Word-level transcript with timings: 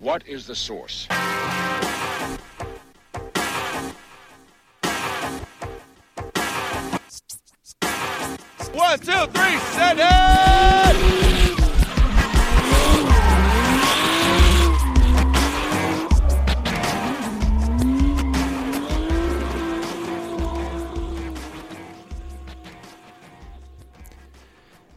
What 0.00 0.26
is 0.26 0.46
the 0.46 0.54
source? 0.54 1.06
One, 8.72 8.98
two, 8.98 9.26
three, 9.26 9.58
set 9.58 9.98
it! 9.98 10.40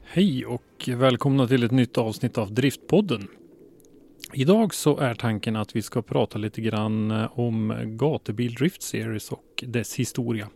Hej 0.04 0.46
och 0.46 0.62
välkomna 0.88 1.48
till 1.48 1.64
ett 1.64 1.72
nytt 1.72 1.98
avsnitt 1.98 2.38
av 2.38 2.54
Driftpodden. 2.54 3.28
Idag 4.36 4.74
så 4.74 4.98
är 4.98 5.14
tanken 5.14 5.56
att 5.56 5.76
vi 5.76 5.82
ska 5.82 6.02
prata 6.02 6.38
lite 6.40 6.62
grann 6.62 7.12
eh, 7.12 7.40
om 7.40 7.76
Gatubil 7.86 8.54
Drift 8.54 8.82
Series 8.82 9.32
och 9.32 9.64
dess 9.68 9.96
historia. 9.96 10.50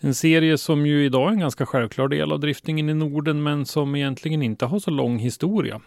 En 0.00 0.14
serie 0.14 0.58
som 0.58 0.86
ju 0.86 1.04
idag 1.04 1.28
är 1.28 1.32
en 1.32 1.38
ganska 1.38 1.66
självklar 1.66 2.08
del 2.08 2.32
av 2.32 2.40
driftingen 2.40 2.88
i 2.88 2.94
Norden 2.94 3.42
men 3.42 3.66
som 3.66 3.96
egentligen 3.96 4.42
inte 4.42 4.66
har 4.66 4.78
så 4.78 4.90
lång 4.90 5.18
historia. 5.18 5.80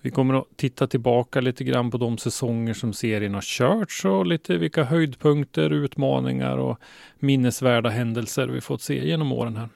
Vi 0.00 0.10
kommer 0.10 0.34
att 0.34 0.46
titta 0.56 0.86
tillbaka 0.86 1.40
lite 1.40 1.64
grann 1.64 1.90
på 1.90 1.98
de 1.98 2.18
säsonger 2.18 2.74
som 2.74 2.92
serien 2.92 3.34
har 3.34 3.40
körts 3.40 4.04
och 4.04 4.26
lite 4.26 4.56
vilka 4.56 4.84
höjdpunkter, 4.84 5.70
utmaningar 5.70 6.56
och 6.58 6.78
minnesvärda 7.18 7.88
händelser 7.88 8.46
vi 8.46 8.60
fått 8.60 8.82
se 8.82 9.06
genom 9.06 9.32
åren 9.32 9.56
här. 9.56 9.68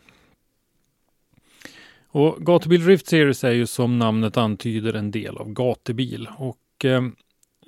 Och 2.14 2.46
Gatubil 2.46 2.84
Drift 2.84 3.06
Series 3.06 3.44
är 3.44 3.52
ju 3.52 3.66
som 3.66 3.98
namnet 3.98 4.36
antyder 4.36 4.94
en 4.94 5.10
del 5.10 5.36
av 5.36 5.52
gatubil. 5.52 6.28
Och 6.36 6.84
eh, 6.84 7.02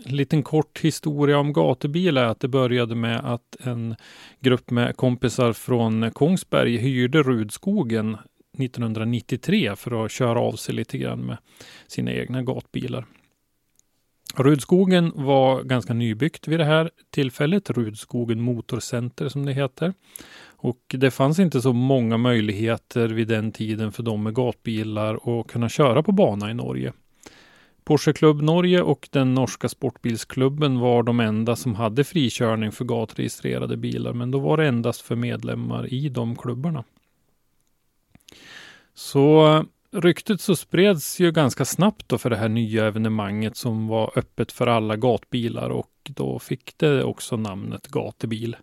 en 0.04 0.16
liten 0.16 0.42
kort 0.42 0.80
historia 0.80 1.38
om 1.38 1.52
gatubil 1.52 2.16
är 2.16 2.24
att 2.24 2.40
det 2.40 2.48
började 2.48 2.94
med 2.94 3.20
att 3.24 3.56
en 3.60 3.96
grupp 4.40 4.70
med 4.70 4.96
kompisar 4.96 5.52
från 5.52 6.10
Kongsberg 6.10 6.76
hyrde 6.76 7.22
Rudskogen 7.22 8.16
1993 8.58 9.76
för 9.76 10.04
att 10.04 10.10
köra 10.10 10.40
av 10.40 10.52
sig 10.52 10.74
lite 10.74 10.98
grann 10.98 11.20
med 11.20 11.36
sina 11.86 12.12
egna 12.12 12.42
gatbilar. 12.42 13.06
Rudskogen 14.36 15.12
var 15.14 15.62
ganska 15.62 15.94
nybyggt 15.94 16.48
vid 16.48 16.60
det 16.60 16.64
här 16.64 16.90
tillfället, 17.10 17.70
Rudskogen 17.70 18.40
Motorcenter 18.40 19.28
som 19.28 19.46
det 19.46 19.52
heter. 19.52 19.94
Och 20.56 20.80
det 20.88 21.10
fanns 21.10 21.38
inte 21.38 21.60
så 21.60 21.72
många 21.72 22.16
möjligheter 22.16 23.08
vid 23.08 23.28
den 23.28 23.52
tiden 23.52 23.92
för 23.92 24.02
de 24.02 24.22
med 24.22 24.34
gatbilar 24.34 25.14
att 25.14 25.46
kunna 25.46 25.68
köra 25.68 26.02
på 26.02 26.12
bana 26.12 26.50
i 26.50 26.54
Norge. 26.54 26.92
Porsche 27.84 28.12
Club 28.12 28.42
Norge 28.42 28.82
och 28.82 29.08
den 29.12 29.34
norska 29.34 29.68
sportbilsklubben 29.68 30.78
var 30.78 31.02
de 31.02 31.20
enda 31.20 31.56
som 31.56 31.74
hade 31.74 32.04
frikörning 32.04 32.72
för 32.72 32.84
gatregistrerade 32.84 33.76
bilar, 33.76 34.12
men 34.12 34.30
då 34.30 34.38
var 34.38 34.56
det 34.56 34.68
endast 34.68 35.00
för 35.00 35.16
medlemmar 35.16 35.92
i 35.92 36.08
de 36.08 36.36
klubbarna. 36.36 36.84
Så 38.94 39.64
ryktet 39.94 40.40
så 40.40 40.56
spreds 40.56 41.20
ju 41.20 41.32
ganska 41.32 41.64
snabbt 41.64 42.08
då 42.08 42.18
för 42.18 42.30
det 42.30 42.36
här 42.36 42.48
nya 42.48 42.86
evenemanget 42.86 43.56
som 43.56 43.88
var 43.88 44.12
öppet 44.16 44.52
för 44.52 44.66
alla 44.66 44.96
gatbilar 44.96 45.70
och 45.70 45.90
då 46.02 46.38
fick 46.38 46.78
det 46.78 47.04
också 47.04 47.36
namnet 47.36 47.88
gatebil. 47.88 48.56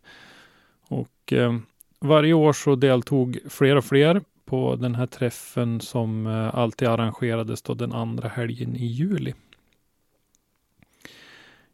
Och 0.87 1.33
eh, 1.33 1.57
varje 1.99 2.33
år 2.33 2.53
så 2.53 2.75
deltog 2.75 3.39
fler 3.49 3.75
och 3.75 3.85
fler 3.85 4.21
på 4.45 4.75
den 4.75 4.95
här 4.95 5.05
träffen 5.05 5.81
som 5.81 6.27
eh, 6.27 6.55
alltid 6.55 6.87
arrangerades 6.87 7.61
då 7.61 7.73
den 7.73 7.93
andra 7.93 8.27
helgen 8.27 8.75
i 8.75 8.85
juli. 8.85 9.33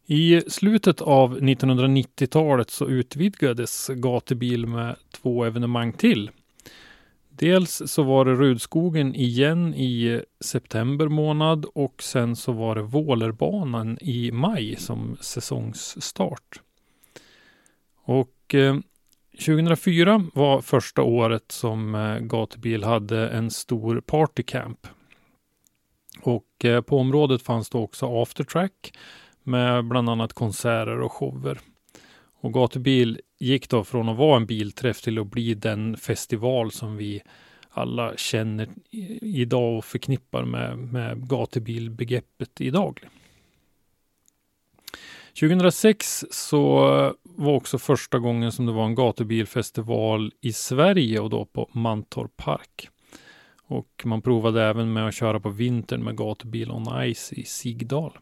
I 0.09 0.41
slutet 0.47 1.01
av 1.01 1.39
1990-talet 1.39 2.69
så 2.69 2.87
utvidgades 2.87 3.87
gatebil 3.87 4.67
med 4.67 4.95
två 5.11 5.45
evenemang 5.45 5.93
till. 5.93 6.31
Dels 7.39 7.81
så 7.85 8.03
var 8.03 8.25
det 8.25 8.35
Rudskogen 8.35 9.15
igen 9.15 9.73
i 9.73 10.21
september 10.39 11.07
månad 11.07 11.65
och 11.65 12.03
sen 12.03 12.35
så 12.35 12.51
var 12.51 12.75
det 12.75 12.81
Vålerbanan 12.81 13.97
i 14.01 14.31
maj 14.31 14.75
som 14.75 15.17
säsongsstart. 15.21 16.61
Och 18.03 18.55
eh, 18.55 18.75
2004 19.31 20.25
var 20.33 20.61
första 20.61 21.01
året 21.01 21.51
som 21.51 21.95
eh, 21.95 22.19
gatubil 22.19 22.83
hade 22.83 23.29
en 23.29 23.51
stor 23.51 24.01
partycamp. 24.01 24.87
Och 26.21 26.65
eh, 26.65 26.81
på 26.81 26.99
området 26.99 27.41
fanns 27.41 27.69
det 27.69 27.77
också 27.77 28.21
aftertrack 28.21 28.93
med 29.43 29.85
bland 29.87 30.09
annat 30.09 30.33
konserter 30.33 30.99
och 30.99 31.11
shower. 31.11 31.59
Och 32.41 32.53
gatubil 32.53 33.19
gick 33.37 33.69
då 33.69 33.83
från 33.83 34.09
att 34.09 34.17
vara 34.17 34.37
en 34.37 34.45
bilträff 34.45 35.01
till 35.01 35.19
att 35.19 35.27
bli 35.27 35.53
den 35.53 35.97
festival 35.97 36.71
som 36.71 36.97
vi 36.97 37.21
alla 37.69 38.17
känner 38.17 38.69
idag 39.21 39.77
och 39.77 39.85
förknippar 39.85 40.45
med, 40.45 40.77
med 40.77 41.29
gatubilbegreppet 41.29 42.61
idag. 42.61 42.99
2006 45.39 46.25
så 46.31 46.79
var 47.23 47.53
också 47.53 47.77
första 47.77 48.19
gången 48.19 48.51
som 48.51 48.65
det 48.65 48.71
var 48.71 48.85
en 48.85 48.95
gatubilfestival 48.95 50.33
i 50.41 50.53
Sverige 50.53 51.19
och 51.19 51.29
då 51.29 51.45
på 51.45 51.69
Mantorp 51.71 52.37
Park. 52.37 52.89
Och 53.61 54.03
man 54.05 54.21
provade 54.21 54.63
även 54.63 54.93
med 54.93 55.07
att 55.07 55.15
köra 55.15 55.39
på 55.39 55.49
vintern 55.49 56.03
med 56.03 56.17
gatubil 56.17 56.71
on 56.71 57.13
ice 57.13 57.33
i 57.33 57.43
Sigdal. 57.43 58.17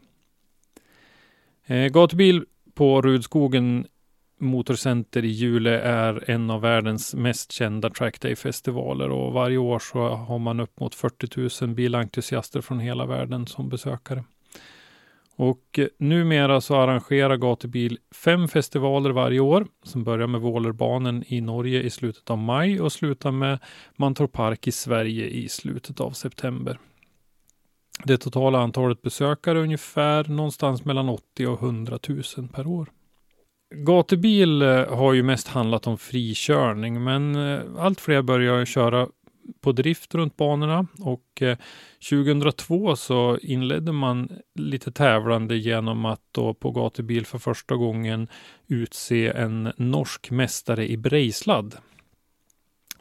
Eh, 1.66 1.86
gatubil 1.86 2.44
på 2.74 3.02
Rudskogen 3.02 3.86
Motorcenter 4.38 5.24
i 5.24 5.28
Jule 5.28 5.80
är 5.80 6.30
en 6.30 6.50
av 6.50 6.60
världens 6.60 7.14
mest 7.14 7.52
kända 7.52 7.90
trackday-festivaler 7.90 9.10
och 9.10 9.32
varje 9.32 9.58
år 9.58 9.78
så 9.78 10.08
har 10.08 10.38
man 10.38 10.60
upp 10.60 10.80
mot 10.80 10.94
40 10.94 11.64
000 11.64 11.74
bilentusiaster 11.74 12.60
från 12.60 12.80
hela 12.80 13.06
världen 13.06 13.46
som 13.46 13.68
besökare. 13.68 14.24
Och 15.36 15.80
numera 15.98 16.60
så 16.60 16.76
arrangerar 16.76 17.36
Gatubil 17.36 17.98
fem 18.14 18.48
festivaler 18.48 19.10
varje 19.10 19.40
år 19.40 19.66
som 19.82 20.04
börjar 20.04 20.26
med 20.26 20.40
Vålerbanen 20.40 21.24
i 21.26 21.40
Norge 21.40 21.82
i 21.82 21.90
slutet 21.90 22.30
av 22.30 22.38
maj 22.38 22.80
och 22.80 22.92
slutar 22.92 23.30
med 23.30 23.58
Mantorp 23.96 24.32
Park 24.32 24.66
i 24.66 24.72
Sverige 24.72 25.26
i 25.26 25.48
slutet 25.48 26.00
av 26.00 26.10
september. 26.10 26.78
Det 28.04 28.18
totala 28.18 28.58
antalet 28.58 29.02
besökare 29.02 29.58
är 29.58 29.62
ungefär 29.62 30.24
någonstans 30.24 30.84
mellan 30.84 31.08
80 31.08 31.46
och 31.46 31.62
100 31.62 31.98
000 32.08 32.48
per 32.52 32.66
år. 32.66 32.88
Gatubil 33.70 34.62
eh, 34.62 34.96
har 34.96 35.12
ju 35.12 35.22
mest 35.22 35.48
handlat 35.48 35.86
om 35.86 35.98
frikörning, 35.98 37.04
men 37.04 37.34
eh, 37.34 37.60
allt 37.78 38.00
fler 38.00 38.22
börjar 38.22 38.64
köra 38.64 39.08
på 39.60 39.72
drift 39.72 40.14
runt 40.14 40.36
banorna 40.36 40.86
och 41.00 41.42
eh, 41.42 41.58
2002 42.10 42.96
så 42.96 43.38
inledde 43.42 43.92
man 43.92 44.28
lite 44.54 44.92
tävlande 44.92 45.56
genom 45.56 46.04
att 46.04 46.20
då 46.32 46.54
på 46.54 46.70
gatubil 46.70 47.26
för 47.26 47.38
första 47.38 47.76
gången 47.76 48.28
utse 48.66 49.28
en 49.28 49.72
norsk 49.76 50.30
mästare 50.30 50.88
i 50.88 50.96
brejsladd. 50.96 51.74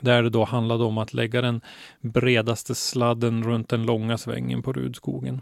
Där 0.01 0.23
det 0.23 0.29
då 0.29 0.44
handlade 0.44 0.83
om 0.83 0.97
att 0.97 1.13
lägga 1.13 1.41
den 1.41 1.62
bredaste 2.01 2.75
sladden 2.75 3.44
runt 3.44 3.69
den 3.69 3.85
långa 3.85 4.17
svängen 4.17 4.62
på 4.62 4.73
Rudskogen. 4.73 5.41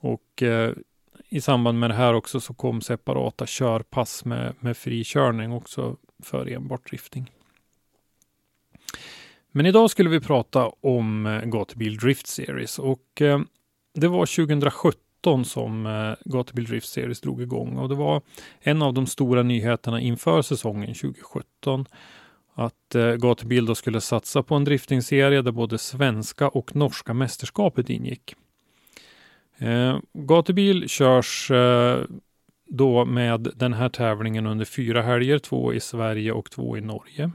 Och 0.00 0.42
i 1.28 1.40
samband 1.40 1.80
med 1.80 1.90
det 1.90 1.94
här 1.94 2.14
också 2.14 2.40
så 2.40 2.54
kom 2.54 2.80
separata 2.80 3.44
körpass 3.48 4.24
med, 4.24 4.54
med 4.60 4.76
frikörning 4.76 5.52
också 5.52 5.96
för 6.22 6.46
enbart 6.46 6.90
drifting. 6.90 7.30
Men 9.52 9.66
idag 9.66 9.90
skulle 9.90 10.10
vi 10.10 10.20
prata 10.20 10.68
om 10.80 11.26
eh, 11.26 11.40
Gatubil 11.42 11.96
Drift 11.96 12.26
Series 12.26 12.78
och 12.78 13.22
eh, 13.22 13.40
det 13.94 14.08
var 14.08 14.26
2017 14.46 15.44
som 15.44 15.86
eh, 15.86 16.14
Gatubil 16.24 16.64
Drift 16.64 16.88
Series 16.88 17.20
drog 17.20 17.42
igång 17.42 17.76
och 17.76 17.88
det 17.88 17.94
var 17.94 18.22
en 18.60 18.82
av 18.82 18.94
de 18.94 19.06
stora 19.06 19.42
nyheterna 19.42 20.00
inför 20.00 20.42
säsongen 20.42 20.94
2017 20.94 21.86
att 22.54 22.94
eh, 22.94 23.14
Gatubil 23.14 23.66
då 23.66 23.74
skulle 23.74 24.00
satsa 24.00 24.42
på 24.42 24.54
en 24.54 24.64
driftingserie 24.64 25.42
där 25.42 25.52
både 25.52 25.78
svenska 25.78 26.48
och 26.48 26.76
norska 26.76 27.14
mästerskapet 27.14 27.90
ingick. 27.90 28.34
Eh, 29.58 29.98
gatubil 30.12 30.88
körs 30.88 31.50
eh, 31.50 32.04
då 32.68 33.04
med 33.04 33.52
den 33.56 33.72
här 33.72 33.88
tävlingen 33.88 34.46
under 34.46 34.64
fyra 34.64 35.02
helger, 35.02 35.38
två 35.38 35.74
i 35.74 35.80
Sverige 35.80 36.32
och 36.32 36.50
två 36.50 36.76
i 36.76 36.80
Norge. 36.80 37.30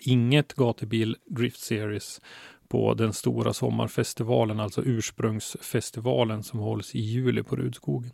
Inget 0.00 0.54
gatubil 0.54 1.16
Drift 1.26 1.60
Series 1.60 2.20
på 2.68 2.94
den 2.94 3.12
stora 3.12 3.52
sommarfestivalen, 3.52 4.60
alltså 4.60 4.82
ursprungsfestivalen 4.84 6.42
som 6.42 6.58
hålls 6.58 6.94
i 6.94 7.00
juli 7.00 7.42
på 7.42 7.56
Rudskogen. 7.56 8.12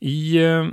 I 0.00 0.36
eh, 0.36 0.66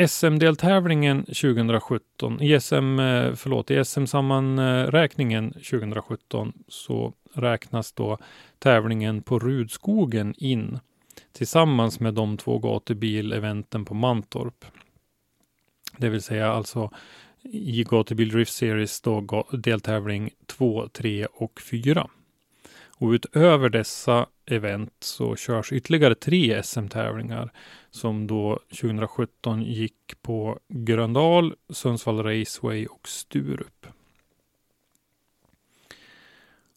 SM-deltävlingen 0.00 1.24
2017, 1.24 2.42
i 2.42 2.60
SM, 2.60 2.98
eh, 2.98 3.34
förlåt, 3.34 3.70
i 3.70 3.84
SM-sammanräkningen 3.84 5.52
2017 5.52 6.52
så 6.68 7.12
räknas 7.32 7.92
då 7.92 8.18
tävlingen 8.58 9.22
på 9.22 9.38
Rudskogen 9.38 10.34
in 10.38 10.78
tillsammans 11.32 12.00
med 12.00 12.14
de 12.14 12.36
två 12.36 12.58
gatubileventen 12.58 13.84
på 13.84 13.94
Mantorp. 13.94 14.64
Det 15.98 16.08
vill 16.08 16.22
säga 16.22 16.52
alltså 16.52 16.90
i 17.42 17.84
Gatubil 17.84 18.28
Drift 18.28 18.52
Series 18.52 19.00
då 19.00 19.46
deltävling 19.52 20.30
2, 20.46 20.88
3 20.88 21.26
och 21.26 21.60
4. 21.60 22.08
Och 22.98 23.08
utöver 23.08 23.68
dessa 23.68 24.26
event 24.46 24.92
så 25.00 25.36
körs 25.36 25.72
ytterligare 25.72 26.14
tre 26.14 26.62
SM-tävlingar 26.62 27.52
som 27.90 28.26
då 28.26 28.58
2017 28.80 29.62
gick 29.62 30.22
på 30.22 30.58
Gröndal, 30.68 31.54
Sundsvall 31.68 32.22
Raceway 32.22 32.86
och 32.86 33.08
Sturup. 33.08 33.86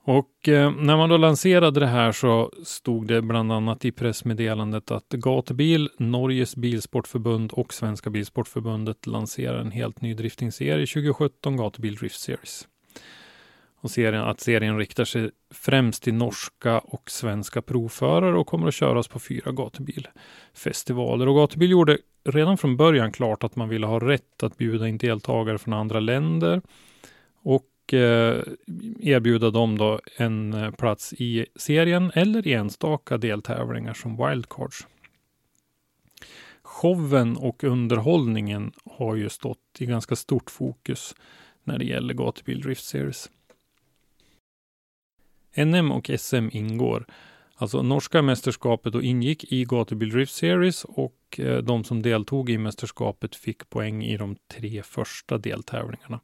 Och 0.08 0.50
eh, 0.50 0.72
när 0.72 0.98
man 0.98 1.10
då 1.10 1.18
lanserade 1.18 1.80
det 1.80 1.88
här 1.88 2.12
så 2.12 2.52
stod 2.64 3.08
det 3.08 3.22
bland 3.22 3.52
annat 3.52 3.86
i 3.86 3.92
pressmeddelandet 3.92 4.92
att 4.92 5.10
Gatubil, 5.10 5.90
Norges 5.98 6.56
bilsportförbund 6.56 7.52
och 7.52 7.74
Svenska 7.74 8.10
bilsportförbundet 8.10 9.08
lanserar 9.08 9.60
en 9.60 9.72
helt 9.72 10.02
ny 10.02 10.14
driftingserie 10.14 10.86
2017, 10.86 11.58
Gatubil 11.58 11.96
Drift 11.96 12.20
Series. 12.20 12.68
Och 13.80 13.92
serien, 13.92 14.22
att 14.22 14.40
serien 14.40 14.78
riktar 14.78 15.06
sig 15.06 15.32
främst 15.52 16.04
till 16.04 16.14
norska 16.14 16.80
och 16.80 17.12
svenska 17.12 17.62
provförare 17.62 18.38
och 18.38 18.48
kommer 18.48 18.68
att 18.68 18.74
köras 18.74 19.08
på 19.08 19.20
fyra 19.20 19.52
gatubilfestivaler. 19.52 21.28
Och 21.28 21.36
Gatubil 21.36 21.72
gjorde 21.72 21.98
redan 22.24 22.58
från 22.58 22.78
början 22.78 23.12
klart 23.12 23.44
att 23.44 23.56
man 23.56 23.70
ville 23.70 23.88
ha 23.88 24.00
rätt 24.00 24.44
att 24.44 24.58
bjuda 24.58 24.88
in 24.88 24.98
deltagare 24.98 25.58
från 25.58 25.74
andra 25.74 26.00
länder 26.00 26.62
och 27.44 27.94
eh, 27.94 28.44
erbjuda 29.00 29.50
dem 29.50 29.78
då 29.78 30.00
en 30.18 30.54
eh, 30.54 30.72
plats 30.72 31.14
i 31.14 31.46
serien 31.56 32.12
eller 32.16 32.48
i 32.48 32.54
enstaka 32.54 33.18
deltävlingar 33.18 33.94
som 33.94 34.28
wildcards. 34.28 34.88
Showen 36.62 37.38
och 37.38 37.64
underhållningen 37.64 38.72
har 38.86 39.16
ju 39.16 39.30
stått 39.30 39.78
i 39.80 39.86
ganska 39.86 40.16
stort 40.16 40.52
fokus 40.52 41.16
när 41.64 41.78
det 41.78 41.86
gäller 41.86 42.14
Gatubil 42.14 42.62
Drift 42.62 42.84
Series. 42.84 43.30
NM 45.66 45.92
och 45.92 46.12
SM 46.18 46.50
ingår. 46.52 47.06
Alltså 47.56 47.82
norska 47.82 48.22
mästerskapet 48.22 48.96
och 48.96 49.04
ingick 49.04 49.52
i 49.52 49.66
Gatubil 49.66 50.10
Drift 50.10 50.34
Series 50.34 50.84
och 50.84 51.40
eh, 51.40 51.58
de 51.58 51.84
som 51.84 52.02
deltog 52.02 52.50
i 52.50 52.58
mästerskapet 52.58 53.36
fick 53.36 53.70
poäng 53.70 54.04
i 54.04 54.18
de 54.18 54.36
tre 54.48 54.84
första 54.84 55.38
deltävlingarna. 55.38 56.20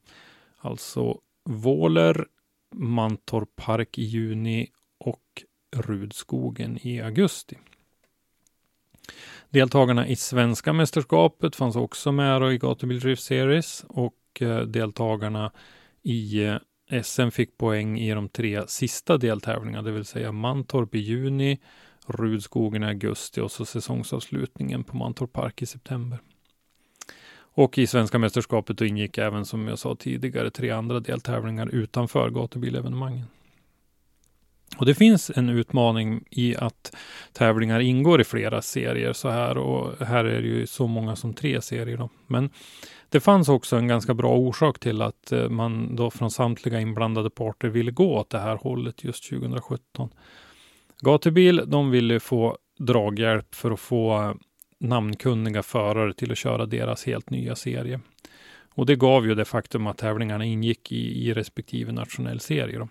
Alltså 0.57 1.19
Våler, 1.43 2.25
Mantorp 2.75 3.55
Park 3.55 3.97
i 3.97 4.03
juni 4.03 4.67
och 4.99 5.43
Rudskogen 5.75 6.79
i 6.81 7.01
augusti. 7.01 7.57
Deltagarna 9.49 10.07
i 10.07 10.15
svenska 10.15 10.73
mästerskapet 10.73 11.55
fanns 11.55 11.75
också 11.75 12.11
med 12.11 12.53
i 12.53 12.57
Gatubil 12.57 12.99
Drift 12.99 13.23
Series 13.23 13.85
och 13.87 14.41
eh, 14.41 14.61
deltagarna 14.61 15.51
i 16.01 16.43
eh, 16.43 16.57
SM 17.01 17.29
fick 17.29 17.57
poäng 17.57 17.99
i 17.99 18.13
de 18.13 18.29
tre 18.29 18.67
sista 18.67 19.17
deltävlingarna, 19.17 19.81
det 19.81 19.91
vill 19.91 20.05
säga 20.05 20.31
Mantorp 20.31 20.95
i 20.95 20.99
juni, 20.99 21.59
Rudskogen 22.05 22.83
i 22.83 22.87
augusti 22.87 23.41
och 23.41 23.51
så 23.51 23.65
säsongsavslutningen 23.65 24.83
på 24.83 24.97
Mantorp 24.97 25.33
Park 25.33 25.61
i 25.61 25.65
september. 25.65 26.19
Och 27.55 27.77
i 27.77 27.87
svenska 27.87 28.19
mästerskapet 28.19 28.81
ingick 28.81 29.17
även 29.17 29.45
som 29.45 29.67
jag 29.67 29.79
sa 29.79 29.95
tidigare 29.95 30.49
tre 30.49 30.69
andra 30.69 30.99
deltävlingar 30.99 31.67
utanför 31.67 32.29
gatubilevenemangen. 32.29 33.25
Och 34.83 34.87
det 34.87 34.95
finns 34.95 35.31
en 35.35 35.49
utmaning 35.49 36.23
i 36.29 36.55
att 36.55 36.95
tävlingar 37.33 37.79
ingår 37.79 38.21
i 38.21 38.23
flera 38.23 38.61
serier 38.61 39.13
så 39.13 39.29
här 39.29 39.57
och 39.57 40.05
här 40.07 40.25
är 40.25 40.41
det 40.41 40.47
ju 40.47 40.67
så 40.67 40.87
många 40.87 41.15
som 41.15 41.33
tre 41.33 41.61
serier. 41.61 41.97
Då. 41.97 42.09
Men 42.27 42.49
det 43.09 43.19
fanns 43.19 43.49
också 43.49 43.75
en 43.75 43.87
ganska 43.87 44.13
bra 44.13 44.35
orsak 44.35 44.79
till 44.79 45.01
att 45.01 45.31
eh, 45.31 45.49
man 45.49 45.95
då 45.95 46.11
från 46.11 46.31
samtliga 46.31 46.79
inblandade 46.79 47.29
parter 47.29 47.67
ville 47.67 47.91
gå 47.91 48.17
åt 48.17 48.29
det 48.29 48.39
här 48.39 48.55
hållet 48.55 49.03
just 49.03 49.29
2017. 49.29 50.09
Gatubil, 50.99 51.61
de 51.67 51.91
ville 51.91 52.19
få 52.19 52.57
draghjälp 52.79 53.55
för 53.55 53.71
att 53.71 53.79
få 53.79 54.21
eh, 54.21 54.33
namnkunniga 54.79 55.63
förare 55.63 56.13
till 56.13 56.31
att 56.31 56.37
köra 56.37 56.65
deras 56.65 57.05
helt 57.05 57.29
nya 57.29 57.55
serie. 57.55 57.99
Och 58.75 58.85
det 58.85 58.95
gav 58.95 59.27
ju 59.27 59.35
det 59.35 59.45
faktum 59.45 59.87
att 59.87 59.97
tävlingarna 59.97 60.45
ingick 60.45 60.91
i, 60.91 61.27
i 61.27 61.33
respektive 61.33 61.91
nationell 61.91 62.39
serie. 62.39 62.79
Då. 62.79 62.87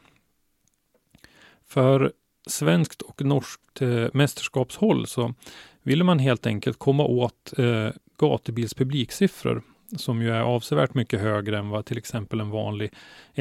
För 1.72 2.12
svenskt 2.46 3.02
och 3.02 3.24
norskt 3.24 3.82
eh, 3.82 4.06
mästerskapshåll 4.12 5.06
så 5.06 5.34
ville 5.82 6.04
man 6.04 6.18
helt 6.18 6.46
enkelt 6.46 6.78
komma 6.78 7.04
åt 7.04 7.58
eh, 7.58 7.88
gatubils 8.18 8.74
publiksiffror 8.74 9.62
som 9.96 10.22
ju 10.22 10.30
är 10.30 10.40
avsevärt 10.40 10.94
mycket 10.94 11.20
högre 11.20 11.58
än 11.58 11.68
vad 11.68 11.86
till 11.86 11.98
exempel 11.98 12.40
en 12.40 12.50
vanlig 12.50 12.92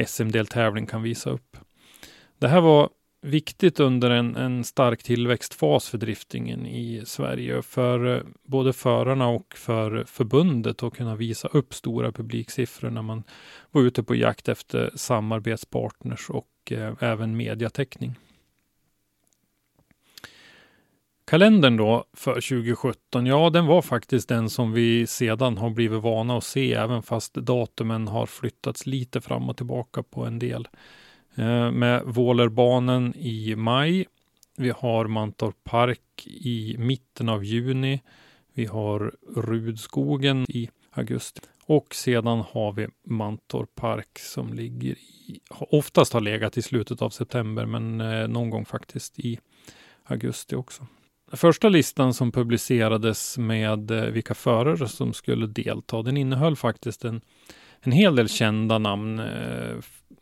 SM-deltävling 0.06 0.86
kan 0.86 1.02
visa 1.02 1.30
upp. 1.30 1.56
Det 2.38 2.48
här 2.48 2.60
var 2.60 2.88
viktigt 3.22 3.80
under 3.80 4.10
en, 4.10 4.36
en 4.36 4.64
stark 4.64 5.02
tillväxtfas 5.02 5.88
för 5.88 5.98
driftingen 5.98 6.66
i 6.66 7.02
Sverige 7.06 7.62
för 7.62 8.16
eh, 8.16 8.22
både 8.42 8.72
förarna 8.72 9.28
och 9.28 9.54
för 9.56 10.04
förbundet 10.06 10.82
att 10.82 10.94
kunna 10.94 11.16
visa 11.16 11.48
upp 11.48 11.74
stora 11.74 12.12
publiksiffror 12.12 12.90
när 12.90 13.02
man 13.02 13.24
var 13.70 13.82
ute 13.82 14.02
på 14.02 14.14
jakt 14.14 14.48
efter 14.48 14.90
samarbetspartners 14.94 16.30
och 16.30 16.46
eh, 16.70 16.92
även 17.00 17.36
mediatäckning. 17.36 18.18
Kalendern 21.24 21.76
då 21.76 22.04
för 22.12 22.34
2017, 22.34 23.26
ja 23.26 23.50
den 23.50 23.66
var 23.66 23.82
faktiskt 23.82 24.28
den 24.28 24.50
som 24.50 24.72
vi 24.72 25.06
sedan 25.06 25.58
har 25.58 25.70
blivit 25.70 26.02
vana 26.02 26.36
att 26.36 26.44
se, 26.44 26.74
även 26.74 27.02
fast 27.02 27.34
datumen 27.34 28.08
har 28.08 28.26
flyttats 28.26 28.86
lite 28.86 29.20
fram 29.20 29.48
och 29.48 29.56
tillbaka 29.56 30.02
på 30.02 30.24
en 30.24 30.38
del. 30.38 30.68
Eh, 31.34 31.70
med 31.70 32.02
Vålerbanen 32.04 33.14
i 33.16 33.56
maj. 33.56 34.06
Vi 34.56 34.70
har 34.70 35.06
Mantorp 35.06 35.64
Park 35.64 36.26
i 36.26 36.76
mitten 36.78 37.28
av 37.28 37.44
juni. 37.44 38.00
Vi 38.54 38.64
har 38.64 39.14
Rudskogen 39.36 40.46
i 40.48 40.68
augusti. 40.92 41.40
Och 41.66 41.94
sedan 41.94 42.44
har 42.52 42.72
vi 42.72 42.88
Mantorp 43.06 43.74
Park 43.74 44.18
som 44.18 44.52
ligger 44.52 44.92
i, 44.92 45.40
oftast 45.50 46.12
har 46.12 46.20
legat 46.20 46.56
i 46.56 46.62
slutet 46.62 47.02
av 47.02 47.10
september, 47.10 47.66
men 47.66 48.00
eh, 48.00 48.28
någon 48.28 48.50
gång 48.50 48.64
faktiskt 48.64 49.18
i 49.18 49.38
augusti 50.04 50.54
också. 50.54 50.86
Första 51.32 51.68
listan 51.68 52.14
som 52.14 52.32
publicerades 52.32 53.38
med 53.38 53.90
eh, 53.90 54.04
vilka 54.04 54.34
förare 54.34 54.88
som 54.88 55.12
skulle 55.12 55.46
delta, 55.46 56.02
den 56.02 56.16
innehöll 56.16 56.56
faktiskt 56.56 57.04
en, 57.04 57.20
en 57.80 57.92
hel 57.92 58.16
del 58.16 58.28
kända 58.28 58.78
namn 58.78 59.18
eh, 59.18 59.76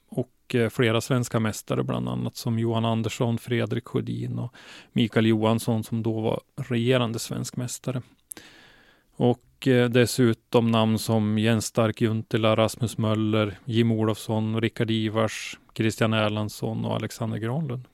och 0.08 0.56
flera 0.70 1.00
svenska 1.00 1.40
mästare, 1.40 1.82
bland 1.82 2.08
annat 2.08 2.36
som 2.36 2.58
Johan 2.58 2.84
Andersson, 2.84 3.38
Fredrik 3.38 3.88
Sjödin 3.88 4.38
och 4.38 4.54
Mikael 4.92 5.26
Johansson 5.26 5.84
som 5.84 6.02
då 6.02 6.20
var 6.20 6.40
regerande 6.56 7.18
svensk 7.18 7.56
mästare. 7.56 8.02
Och 9.16 9.40
och 9.60 9.68
eh, 9.68 9.88
dessutom 9.88 10.70
namn 10.70 10.98
som 10.98 11.38
Jens 11.38 11.66
Stark 11.66 12.00
Juntila, 12.00 12.56
Rasmus 12.56 12.98
Möller, 12.98 13.58
Jim 13.64 13.92
Olofsson, 13.92 14.60
Rickard 14.60 14.90
Ivars, 14.90 15.58
Christian 15.74 16.12
Erlandsson 16.12 16.84
och 16.84 16.94
Alexander 16.94 17.38
Granlund. 17.38 17.84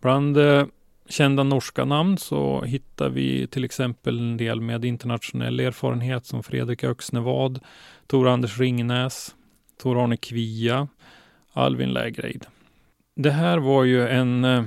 Bland 0.00 0.36
eh, 0.36 0.66
kända 1.08 1.42
norska 1.42 1.84
namn 1.84 2.18
så 2.18 2.62
hittar 2.62 3.08
vi 3.08 3.46
till 3.46 3.64
exempel 3.64 4.18
en 4.18 4.36
del 4.36 4.60
med 4.60 4.84
internationell 4.84 5.60
erfarenhet 5.60 6.26
som 6.26 6.42
Fredrik 6.42 6.84
Öxnevad, 6.84 7.60
Tor 8.06 8.28
Anders 8.28 8.58
Ringnäs, 8.58 9.34
Tor-Arne 9.82 10.16
Kvia, 10.16 10.88
Alvin 11.52 11.92
Lägreid. 11.92 12.46
Det 13.16 13.30
här 13.30 13.58
var 13.58 13.84
ju 13.84 14.08
en, 14.08 14.44
eh, 14.44 14.64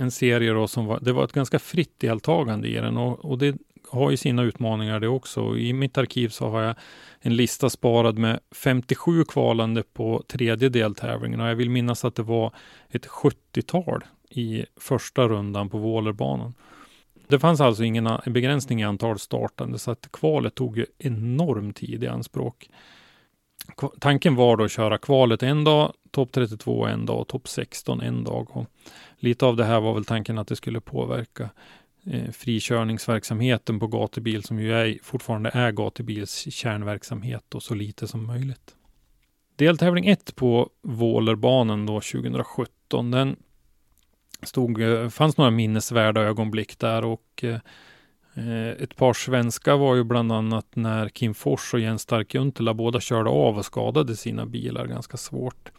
en 0.00 0.10
serie 0.10 0.52
då 0.52 0.68
som 0.68 0.86
var, 0.86 0.98
det 1.00 1.12
var 1.12 1.24
ett 1.24 1.32
ganska 1.32 1.58
fritt 1.58 2.00
deltagande 2.00 2.68
i 2.68 2.74
den 2.74 2.96
och, 2.96 3.24
och 3.24 3.38
det 3.38 3.56
har 3.90 4.10
ju 4.10 4.16
sina 4.16 4.42
utmaningar 4.42 5.00
det 5.00 5.08
också. 5.08 5.58
I 5.58 5.72
mitt 5.72 5.98
arkiv 5.98 6.28
så 6.28 6.48
har 6.48 6.62
jag 6.62 6.74
en 7.20 7.36
lista 7.36 7.70
sparad 7.70 8.18
med 8.18 8.40
57 8.54 9.24
kvalande 9.24 9.82
på 9.82 10.22
tredje 10.28 10.68
deltävlingen 10.68 11.40
och 11.40 11.48
jag 11.48 11.54
vill 11.54 11.70
minnas 11.70 12.04
att 12.04 12.14
det 12.14 12.22
var 12.22 12.52
ett 12.88 13.06
70-tal 13.06 14.04
i 14.30 14.64
första 14.76 15.28
rundan 15.28 15.68
på 15.68 15.78
Vålerbanan. 15.78 16.54
Det 17.28 17.38
fanns 17.38 17.60
alltså 17.60 17.84
ingen 17.84 18.08
begränsning 18.26 18.80
i 18.80 18.84
antal 18.84 19.18
startande 19.18 19.78
så 19.78 19.90
att 19.90 20.08
kvalet 20.12 20.54
tog 20.54 20.78
ju 20.78 20.86
enorm 20.98 21.72
tid 21.72 22.04
i 22.04 22.06
anspråk. 22.06 22.70
Tanken 24.00 24.34
var 24.34 24.56
då 24.56 24.64
att 24.64 24.70
köra 24.70 24.98
kvalet 24.98 25.42
en 25.42 25.64
dag, 25.64 25.92
topp 26.10 26.32
32 26.32 26.86
en 26.86 27.06
dag 27.06 27.20
och 27.20 27.28
topp 27.28 27.48
16 27.48 28.00
en 28.00 28.24
dag. 28.24 28.56
Och 28.56 28.66
lite 29.18 29.46
av 29.46 29.56
det 29.56 29.64
här 29.64 29.80
var 29.80 29.94
väl 29.94 30.04
tanken 30.04 30.38
att 30.38 30.48
det 30.48 30.56
skulle 30.56 30.80
påverka 30.80 31.50
eh, 32.06 32.30
frikörningsverksamheten 32.30 33.80
på 33.80 33.86
gatubil 33.86 34.42
som 34.42 34.60
ju 34.60 34.72
är, 34.74 34.98
fortfarande 35.02 35.50
är 35.54 35.72
gatubils 35.72 36.54
kärnverksamhet 36.54 37.54
och 37.54 37.62
så 37.62 37.74
lite 37.74 38.08
som 38.08 38.26
möjligt. 38.26 38.76
Deltävling 39.56 40.06
1 40.08 40.36
på 40.36 40.70
Vålerbanan 40.82 41.86
då 41.86 42.00
2017, 42.00 43.10
den 43.10 43.36
stod, 44.42 44.82
eh, 44.82 45.08
fanns 45.08 45.36
några 45.36 45.50
minnesvärda 45.50 46.20
ögonblick 46.20 46.78
där 46.78 47.04
och 47.04 47.44
eh, 47.44 47.58
eh, 48.34 48.68
ett 48.68 48.96
par 48.96 49.12
svenska 49.12 49.76
var 49.76 49.94
ju 49.94 50.04
bland 50.04 50.32
annat 50.32 50.66
när 50.76 51.08
Kim 51.08 51.34
Fors 51.34 51.74
och 51.74 51.80
Jens 51.80 52.02
Stark 52.02 52.34
Juntila 52.34 52.74
båda 52.74 53.00
körde 53.00 53.30
av 53.30 53.58
och 53.58 53.64
skadade 53.64 54.16
sina 54.16 54.46
bilar 54.46 54.86
ganska 54.86 55.16
svårt. 55.16 55.70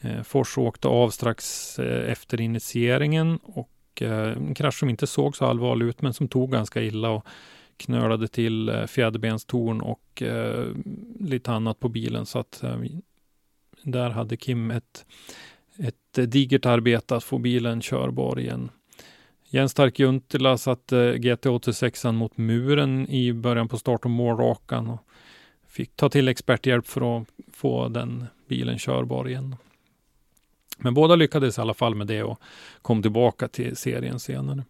Eh, 0.00 0.22
Fors 0.22 0.58
åkte 0.58 0.88
av 0.88 1.10
strax 1.10 1.78
eh, 1.78 2.12
efter 2.12 2.40
initieringen 2.40 3.38
och 3.42 3.70
och 3.94 4.02
eh, 4.02 4.36
en 4.36 4.54
krasch 4.54 4.78
som 4.78 4.90
inte 4.90 5.06
såg 5.06 5.36
så 5.36 5.44
allvarlig 5.44 5.86
ut 5.86 6.02
men 6.02 6.14
som 6.14 6.28
tog 6.28 6.52
ganska 6.52 6.82
illa 6.82 7.10
och 7.10 7.26
knölade 7.76 8.28
till 8.28 8.68
eh, 8.68 8.86
fjäderbenstorn 8.86 9.80
och 9.80 10.22
eh, 10.22 10.66
lite 11.20 11.52
annat 11.52 11.80
på 11.80 11.88
bilen 11.88 12.26
så 12.26 12.38
att 12.38 12.62
där 13.82 14.10
hade 14.10 14.36
Kim 14.36 14.70
ett 14.70 15.04
ett 15.78 16.30
digert 16.32 16.66
arbete 16.66 17.16
att 17.16 17.24
få 17.24 17.38
bilen 17.38 17.80
körbar 17.80 18.40
igen. 18.40 18.70
Jens 19.44 19.72
Stark 19.72 19.98
Juntila 19.98 20.58
satte 20.58 21.14
GT86 21.14 22.12
mot 22.12 22.36
muren 22.36 23.08
i 23.08 23.32
början 23.32 23.68
på 23.68 23.78
start 23.78 24.04
och 24.04 24.10
målrakan 24.10 24.88
och 24.88 25.00
fick 25.68 25.96
ta 25.96 26.08
till 26.08 26.28
experthjälp 26.28 26.86
för 26.86 27.18
att 27.18 27.28
få 27.52 27.88
den 27.88 28.26
bilen 28.48 28.78
körbar 28.78 29.28
igen. 29.28 29.56
Men 30.78 30.94
båda 30.94 31.16
lyckades 31.16 31.58
i 31.58 31.60
alla 31.60 31.74
fall 31.74 31.94
med 31.94 32.06
det 32.06 32.22
och 32.22 32.40
kom 32.82 33.02
tillbaka 33.02 33.48
till 33.48 33.76
serien 33.76 34.20
senare. 34.20 34.64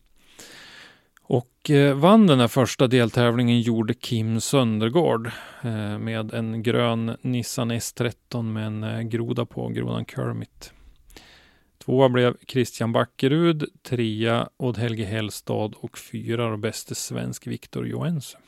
Och 1.26 1.70
eh, 1.70 1.94
vann 1.94 2.26
den 2.26 2.40
här 2.40 2.48
första 2.48 2.86
deltävlingen 2.86 3.60
gjorde 3.60 3.94
Kim 3.94 4.40
Söndergaard 4.40 5.30
eh, 5.62 5.98
med 5.98 6.34
en 6.34 6.62
grön 6.62 7.16
Nissan 7.20 7.72
S13 7.72 8.42
med 8.42 8.66
en 8.66 8.84
eh, 8.84 9.00
groda 9.00 9.46
på, 9.46 9.68
grodan 9.68 10.04
Kermit. 10.04 10.72
Tvåa 11.84 12.08
blev 12.08 12.36
Christian 12.46 12.92
Backerud, 12.92 13.64
trea 13.82 14.48
Odd 14.56 14.78
Helge 14.78 15.04
Hellstad 15.04 15.74
och 15.76 15.98
fyra 15.98 16.52
och 16.52 16.58
bäste 16.58 16.94
svensk 16.94 17.46
Viktor 17.46 17.88
Joensuu. 17.88 18.40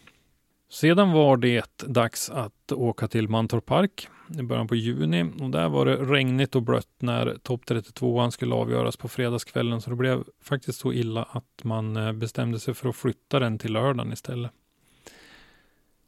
Sedan 0.70 1.12
var 1.12 1.36
det 1.36 1.82
dags 1.86 2.30
att 2.30 2.72
åka 2.72 3.08
till 3.08 3.28
Mantorp 3.28 3.66
Park 3.66 4.08
i 4.38 4.42
början 4.42 4.68
på 4.68 4.74
juni 4.74 5.24
och 5.40 5.50
där 5.50 5.68
var 5.68 5.86
det 5.86 5.96
regnigt 5.96 6.56
och 6.56 6.62
blött 6.62 6.88
när 6.98 7.36
topp 7.42 7.66
32 7.66 8.30
skulle 8.30 8.54
avgöras 8.54 8.96
på 8.96 9.08
fredagskvällen 9.08 9.80
så 9.80 9.90
det 9.90 9.96
blev 9.96 10.24
faktiskt 10.42 10.80
så 10.80 10.92
illa 10.92 11.22
att 11.22 11.64
man 11.64 11.96
eh, 11.96 12.12
bestämde 12.12 12.58
sig 12.58 12.74
för 12.74 12.88
att 12.88 12.96
flytta 12.96 13.38
den 13.38 13.58
till 13.58 13.72
lördagen 13.72 14.12
istället. 14.12 14.50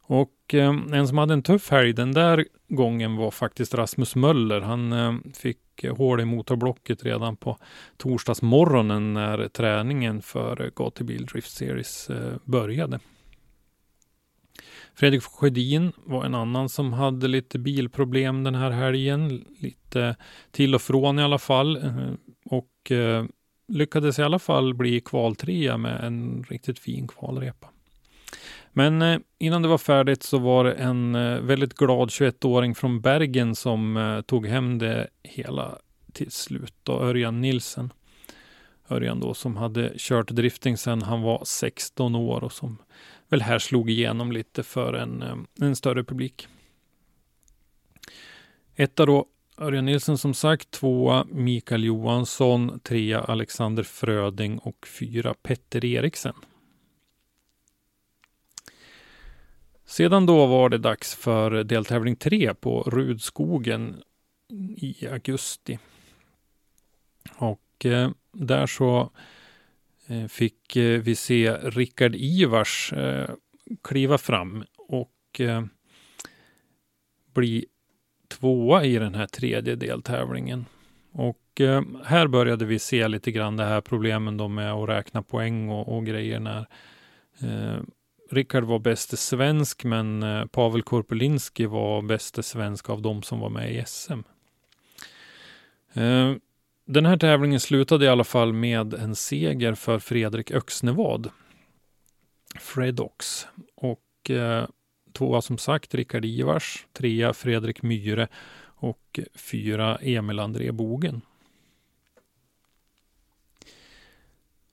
Och 0.03 0.53
eh, 0.53 0.75
en 0.91 1.07
som 1.07 1.17
hade 1.17 1.33
en 1.33 1.43
tuff 1.43 1.69
helg 1.69 1.93
den 1.93 2.11
där 2.11 2.45
gången 2.67 3.15
var 3.15 3.31
faktiskt 3.31 3.73
Rasmus 3.73 4.15
Möller. 4.15 4.61
Han 4.61 4.93
eh, 4.93 5.13
fick 5.33 5.59
hål 5.97 6.21
i 6.21 6.25
motorblocket 6.25 7.03
redan 7.03 7.35
på 7.35 7.57
torsdagsmorgonen 7.97 9.13
när 9.13 9.47
träningen 9.47 10.21
för 10.21 10.71
Gatubil 10.75 11.25
Drift 11.25 11.51
Series 11.51 12.09
eh, 12.09 12.33
började. 12.43 12.99
Fredrik 14.95 15.23
Sjödin 15.23 15.91
var 16.05 16.25
en 16.25 16.35
annan 16.35 16.69
som 16.69 16.93
hade 16.93 17.27
lite 17.27 17.59
bilproblem 17.59 18.43
den 18.43 18.55
här 18.55 18.71
helgen. 18.71 19.45
Lite 19.59 20.15
till 20.51 20.75
och 20.75 20.81
från 20.81 21.19
i 21.19 21.23
alla 21.23 21.37
fall. 21.37 21.75
Eh, 21.75 22.13
och 22.45 22.91
eh, 22.91 23.25
lyckades 23.67 24.19
i 24.19 24.23
alla 24.23 24.39
fall 24.39 24.73
bli 24.73 24.99
kvaltrea 24.99 25.77
med 25.77 26.03
en 26.03 26.43
riktigt 26.49 26.79
fin 26.79 27.07
kvalrepa. 27.07 27.67
Men 28.71 29.01
eh, 29.01 29.19
innan 29.39 29.61
det 29.61 29.67
var 29.67 29.77
färdigt 29.77 30.23
så 30.23 30.37
var 30.37 30.63
det 30.63 30.73
en 30.73 31.13
väldigt 31.47 31.73
glad 31.73 32.09
21-åring 32.09 32.75
från 32.75 33.01
Bergen 33.01 33.55
som 33.55 34.23
tog 34.27 34.47
hem 34.47 34.77
det 34.77 35.07
hela 35.23 35.77
till 36.13 36.31
slut. 36.31 36.73
Då, 36.83 36.99
Örjan 36.99 37.41
Nilsen. 37.41 37.93
Örjan 38.89 39.19
då 39.19 39.33
som 39.33 39.57
hade 39.57 39.93
kört 39.97 40.31
drifting 40.31 40.77
sedan 40.77 41.01
han 41.01 41.21
var 41.21 41.41
16 41.45 42.15
år 42.15 42.43
och 42.43 42.51
som 42.51 42.77
väl 43.29 43.41
här 43.41 43.59
slog 43.59 43.89
igenom 43.89 44.31
lite 44.31 44.63
för 44.63 44.93
en, 44.93 45.21
eh, 45.21 45.37
en 45.61 45.75
större 45.75 46.03
publik. 46.03 46.47
Etta 48.75 49.05
då 49.05 49.25
Örjan 49.57 49.85
Nilsson 49.85 50.17
som 50.17 50.33
sagt, 50.33 50.71
tvåa 50.71 51.25
Mikael 51.31 51.83
Johansson, 51.83 52.79
trea 52.79 53.21
Alexander 53.21 53.83
Fröding 53.83 54.59
och 54.59 54.87
fyra 54.87 55.33
Petter 55.33 55.85
Eriksen. 55.85 56.33
Sedan 59.85 60.25
då 60.25 60.45
var 60.45 60.69
det 60.69 60.77
dags 60.77 61.15
för 61.15 61.63
deltävling 61.63 62.15
3 62.15 62.53
på 62.53 62.81
Rudskogen 62.81 64.01
i 64.77 65.07
augusti. 65.07 65.79
Och 67.35 67.85
eh, 67.85 68.11
där 68.31 68.67
så 68.67 69.11
Eh, 70.09 70.27
fick 70.27 70.75
eh, 70.75 71.01
vi 71.01 71.15
se 71.15 71.51
Rickard 71.51 72.15
Ivars 72.15 72.93
eh, 72.93 73.29
kliva 73.83 74.17
fram 74.17 74.63
och 74.77 75.41
bli 77.33 77.65
tvåa 78.27 78.83
i 78.83 78.99
den 78.99 79.15
här 79.15 79.27
tredje 79.27 79.75
deltävlingen. 79.75 80.65
Och 81.11 81.61
här 82.03 82.27
började 82.27 82.65
vi 82.65 82.79
se 82.79 83.07
lite 83.07 83.31
grann 83.31 83.57
det 83.57 83.65
här 83.65 83.81
problemen 83.81 84.37
då 84.37 84.47
med 84.47 84.73
att 84.73 84.89
räkna 84.89 85.21
poäng 85.21 85.69
och, 85.69 85.97
och 85.97 86.05
grejer 86.05 86.39
när 86.39 86.65
Rickard 88.31 88.63
var 88.63 88.79
bäste 88.79 89.17
svensk, 89.17 89.83
men 89.83 90.25
Pavel 90.51 90.81
Korpulinski 90.81 91.65
var 91.65 92.01
bäste 92.01 92.43
svensk 92.43 92.89
av 92.89 93.01
de 93.01 93.23
som 93.23 93.39
var 93.39 93.49
med 93.49 93.75
i 93.75 93.83
SM. 93.85 94.21
Den 96.91 97.05
här 97.05 97.17
tävlingen 97.17 97.59
slutade 97.59 98.05
i 98.05 98.07
alla 98.07 98.23
fall 98.23 98.53
med 98.53 98.93
en 98.93 99.15
seger 99.15 99.73
för 99.73 99.99
Fredrik 99.99 100.51
Öxnevad. 100.51 101.29
Fredox. 102.59 103.47
Och 103.75 104.29
eh, 104.29 104.67
tvåa 105.13 105.41
som 105.41 105.57
sagt 105.57 105.95
Rickard 105.95 106.25
Ivars, 106.25 106.87
trea 106.93 107.33
Fredrik 107.33 107.81
Myre 107.81 108.27
och 108.63 109.19
fyra 109.35 109.95
Emil 109.95 110.39
André 110.39 110.71
Bogen. 110.71 111.21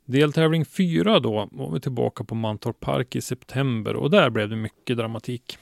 Deltävling 0.05 0.65
fyra 0.65 1.21
då 1.21 1.49
var 1.53 1.73
vi 1.73 1.81
tillbaka 1.81 2.25
på 2.25 2.35
Mantorp 2.35 2.81
Park 2.81 3.17
i 3.17 3.21
september 3.21 3.97
och 3.97 4.11
där 4.11 4.31
blev 4.31 4.49
det 4.49 4.57
mycket 4.57 4.97
dramatik. 4.97 5.59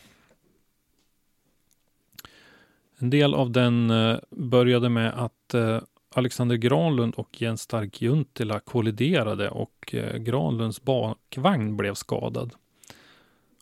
En 2.98 3.10
del 3.10 3.34
av 3.34 3.50
den 3.50 3.90
eh, 3.90 4.18
började 4.30 4.88
med 4.88 5.12
att 5.14 5.54
eh, 5.54 5.80
Alexander 6.14 6.56
Granlund 6.56 7.14
och 7.14 7.42
Jens 7.42 7.60
Stark 7.60 8.02
Juntila 8.02 8.60
kolliderade 8.60 9.48
och 9.50 9.94
eh, 9.94 10.16
Granlunds 10.16 10.82
bakvagn 10.82 11.76
blev 11.76 11.94
skadad. 11.94 12.54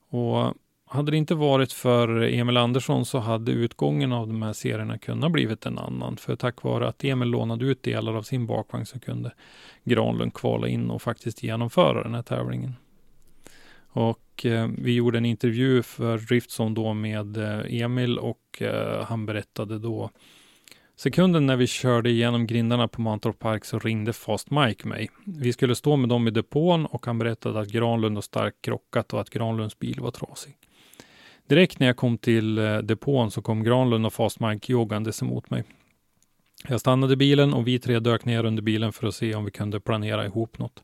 Och 0.08 0.54
hade 0.86 1.10
det 1.10 1.16
inte 1.16 1.34
varit 1.34 1.72
för 1.72 2.22
Emil 2.22 2.56
Andersson 2.56 3.04
så 3.04 3.18
hade 3.18 3.52
utgången 3.52 4.12
av 4.12 4.26
de 4.28 4.42
här 4.42 4.52
serierna 4.52 4.98
kunnat 4.98 5.32
blivit 5.32 5.66
en 5.66 5.78
annan. 5.78 6.16
För 6.16 6.36
tack 6.36 6.62
vare 6.62 6.88
att 6.88 7.04
Emil 7.04 7.28
lånade 7.28 7.64
ut 7.64 7.82
delar 7.82 8.14
av 8.14 8.22
sin 8.22 8.46
bakvagn 8.46 8.86
så 8.86 9.00
kunde 9.00 9.32
Granlund 9.84 10.34
kvala 10.34 10.68
in 10.68 10.90
och 10.90 11.02
faktiskt 11.02 11.42
genomföra 11.42 12.02
den 12.02 12.14
här 12.14 12.22
tävlingen. 12.22 12.74
Och 13.92 14.46
eh, 14.46 14.68
vi 14.78 14.94
gjorde 14.94 15.18
en 15.18 15.24
intervju 15.24 15.82
för 15.82 16.18
Driftzone 16.18 16.74
då 16.74 16.94
med 16.94 17.36
eh, 17.36 17.82
Emil 17.82 18.18
och 18.18 18.62
eh, 18.62 19.04
han 19.04 19.26
berättade 19.26 19.78
då 19.78 20.10
Sekunden 20.96 21.46
när 21.46 21.56
vi 21.56 21.66
körde 21.66 22.10
igenom 22.10 22.46
grindarna 22.46 22.88
på 22.88 23.00
Mantorp 23.00 23.38
Park 23.38 23.64
så 23.64 23.78
ringde 23.78 24.12
Fast 24.12 24.50
Mike 24.50 24.88
mig. 24.88 25.10
Vi 25.24 25.52
skulle 25.52 25.74
stå 25.74 25.96
med 25.96 26.08
dem 26.08 26.28
i 26.28 26.30
depån 26.30 26.86
och 26.86 27.06
han 27.06 27.18
berättade 27.18 27.60
att 27.60 27.68
Granlund 27.68 28.18
och 28.18 28.24
Stark 28.24 28.54
krockat 28.60 29.12
och 29.12 29.20
att 29.20 29.30
Granlunds 29.30 29.78
bil 29.78 30.00
var 30.00 30.10
trasig. 30.10 30.56
Direkt 31.48 31.78
när 31.78 31.86
jag 31.86 31.96
kom 31.96 32.18
till 32.18 32.58
eh, 32.58 32.78
depån 32.78 33.30
så 33.30 33.42
kom 33.42 33.64
Granlund 33.64 34.06
och 34.06 34.12
Fast 34.12 34.40
Mike 34.40 34.72
joggandes 34.72 35.22
emot 35.22 35.50
mig. 35.50 35.64
Jag 36.68 36.80
stannade 36.80 37.16
bilen 37.16 37.54
och 37.54 37.68
vi 37.68 37.78
tre 37.78 37.98
dök 37.98 38.24
ner 38.24 38.44
under 38.44 38.62
bilen 38.62 38.92
för 38.92 39.06
att 39.06 39.14
se 39.14 39.34
om 39.34 39.44
vi 39.44 39.50
kunde 39.50 39.80
planera 39.80 40.24
ihop 40.24 40.58
något. 40.58 40.82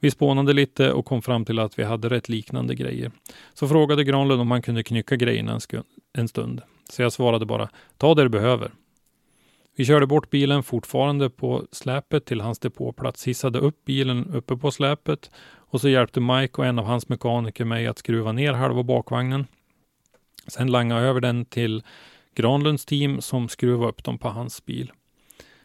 Vi 0.00 0.10
spånade 0.10 0.52
lite 0.52 0.92
och 0.92 1.04
kom 1.04 1.22
fram 1.22 1.44
till 1.44 1.58
att 1.58 1.78
vi 1.78 1.84
hade 1.84 2.08
rätt 2.08 2.28
liknande 2.28 2.74
grejer. 2.74 3.10
Så 3.54 3.68
frågade 3.68 4.04
Granlund 4.04 4.40
om 4.40 4.50
han 4.50 4.62
kunde 4.62 4.82
knycka 4.82 5.16
grejerna 5.16 5.58
en 6.12 6.28
stund. 6.28 6.62
Så 6.90 7.02
jag 7.02 7.12
svarade 7.12 7.46
bara, 7.46 7.68
ta 7.96 8.14
det 8.14 8.22
du 8.22 8.28
behöver. 8.28 8.70
Vi 9.78 9.84
körde 9.84 10.06
bort 10.06 10.30
bilen 10.30 10.62
fortfarande 10.62 11.30
på 11.30 11.66
släpet 11.72 12.24
till 12.24 12.40
hans 12.40 12.58
depåplats, 12.58 13.28
hissade 13.28 13.58
upp 13.58 13.84
bilen 13.84 14.34
uppe 14.34 14.56
på 14.56 14.70
släpet 14.70 15.30
och 15.56 15.80
så 15.80 15.88
hjälpte 15.88 16.20
Mike 16.20 16.54
och 16.56 16.66
en 16.66 16.78
av 16.78 16.84
hans 16.84 17.08
mekaniker 17.08 17.64
mig 17.64 17.86
att 17.86 17.98
skruva 17.98 18.32
ner 18.32 18.52
halva 18.52 18.82
bakvagnen. 18.82 19.46
Sen 20.46 20.70
langade 20.70 21.00
jag 21.00 21.10
över 21.10 21.20
den 21.20 21.44
till 21.44 21.82
Granlunds 22.34 22.84
team 22.84 23.20
som 23.20 23.48
skruvade 23.48 23.88
upp 23.88 24.04
dem 24.04 24.18
på 24.18 24.28
hans 24.28 24.64
bil. 24.64 24.92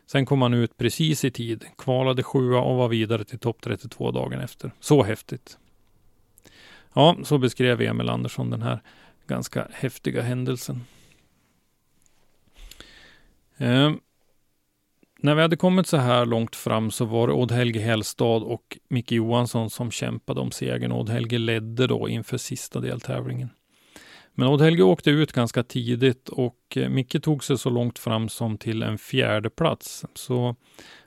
Sen 0.06 0.26
kom 0.26 0.42
han 0.42 0.54
ut 0.54 0.78
precis 0.78 1.26
i 1.26 1.32
tid, 1.32 1.66
kvalade 1.78 2.24
sjua 2.24 2.62
och 2.62 2.76
var 2.76 2.88
vidare 2.88 3.24
till 3.24 3.40
topp 3.40 3.58
32 3.62 4.12
dagen 4.12 4.40
efter. 4.40 4.72
Så 4.80 5.04
häftigt. 5.04 5.58
Ja, 6.94 7.18
så 7.24 7.38
beskrev 7.38 7.82
Emil 7.82 8.10
Andersson 8.10 8.50
den 8.50 8.62
här 8.62 8.80
ganska 9.28 9.68
häftiga 9.72 10.22
händelsen. 10.22 10.84
Eh, 13.58 13.92
när 15.20 15.36
vi 15.36 15.42
hade 15.42 15.56
kommit 15.56 15.88
så 15.88 15.98
här 15.98 16.26
långt 16.26 16.56
fram 16.56 16.92
så 16.92 17.06
var 17.06 17.28
det 17.28 17.34
Odd-Helge 17.34 17.80
Hellstad 17.80 18.44
och 18.44 18.78
Micke 18.88 19.12
Johansson 19.12 19.70
som 19.70 19.92
kämpade 19.92 20.42
om 20.42 20.52
segern. 20.52 20.92
Odd-Helge 20.92 21.38
ledde 21.38 21.88
då 21.88 22.10
inför 22.10 22.38
sista 22.38 22.80
deltävlingen. 22.80 23.50
Men 24.34 24.48
Odd-Helge 24.48 24.84
åkte 24.84 25.10
ut 25.10 25.32
ganska 25.32 25.64
tidigt 25.64 26.30
och 26.30 26.58
eh, 26.76 26.90
Micke 26.90 27.24
tog 27.24 27.44
sig 27.44 27.58
så 27.58 27.70
långt 27.70 28.00
fram 28.00 28.30
som 28.30 28.58
till 28.58 28.84
en 28.84 28.98
fjärde 28.98 29.50
plats. 29.50 30.06
Så 30.14 30.56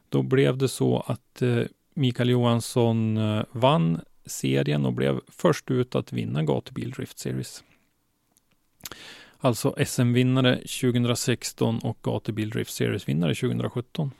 då 0.08 0.22
blev 0.22 0.58
det 0.58 0.68
så 0.68 1.04
att 1.06 1.42
eh, 1.42 1.62
Mikael 1.94 2.28
Johansson 2.28 3.16
eh, 3.16 3.42
vann 3.52 4.00
serien 4.26 4.86
och 4.86 4.92
blev 4.92 5.20
först 5.28 5.70
ut 5.70 5.94
att 5.94 6.12
vinna 6.12 6.42
Gatubil 6.42 6.90
Drift 6.90 7.18
Series. 7.18 7.64
Alltså 9.38 9.74
SM-vinnare 9.86 10.56
2016 10.56 11.78
och 11.78 11.98
Gatubil 12.02 12.50
Drift 12.50 12.70
Series-vinnare 12.70 13.34
2017. 13.34 14.10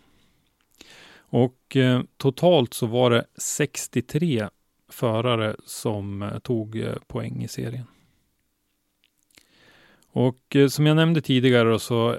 Och 1.16 1.76
eh, 1.76 2.02
totalt 2.16 2.74
så 2.74 2.86
var 2.86 3.10
det 3.10 3.24
63 3.36 4.48
förare 4.88 5.56
som 5.64 6.22
eh, 6.22 6.38
tog 6.38 6.78
eh, 6.78 6.94
poäng 7.06 7.44
i 7.44 7.48
serien. 7.48 7.86
Och 10.12 10.56
eh, 10.56 10.68
som 10.68 10.86
jag 10.86 10.96
nämnde 10.96 11.20
tidigare 11.20 11.78
så 11.78 12.16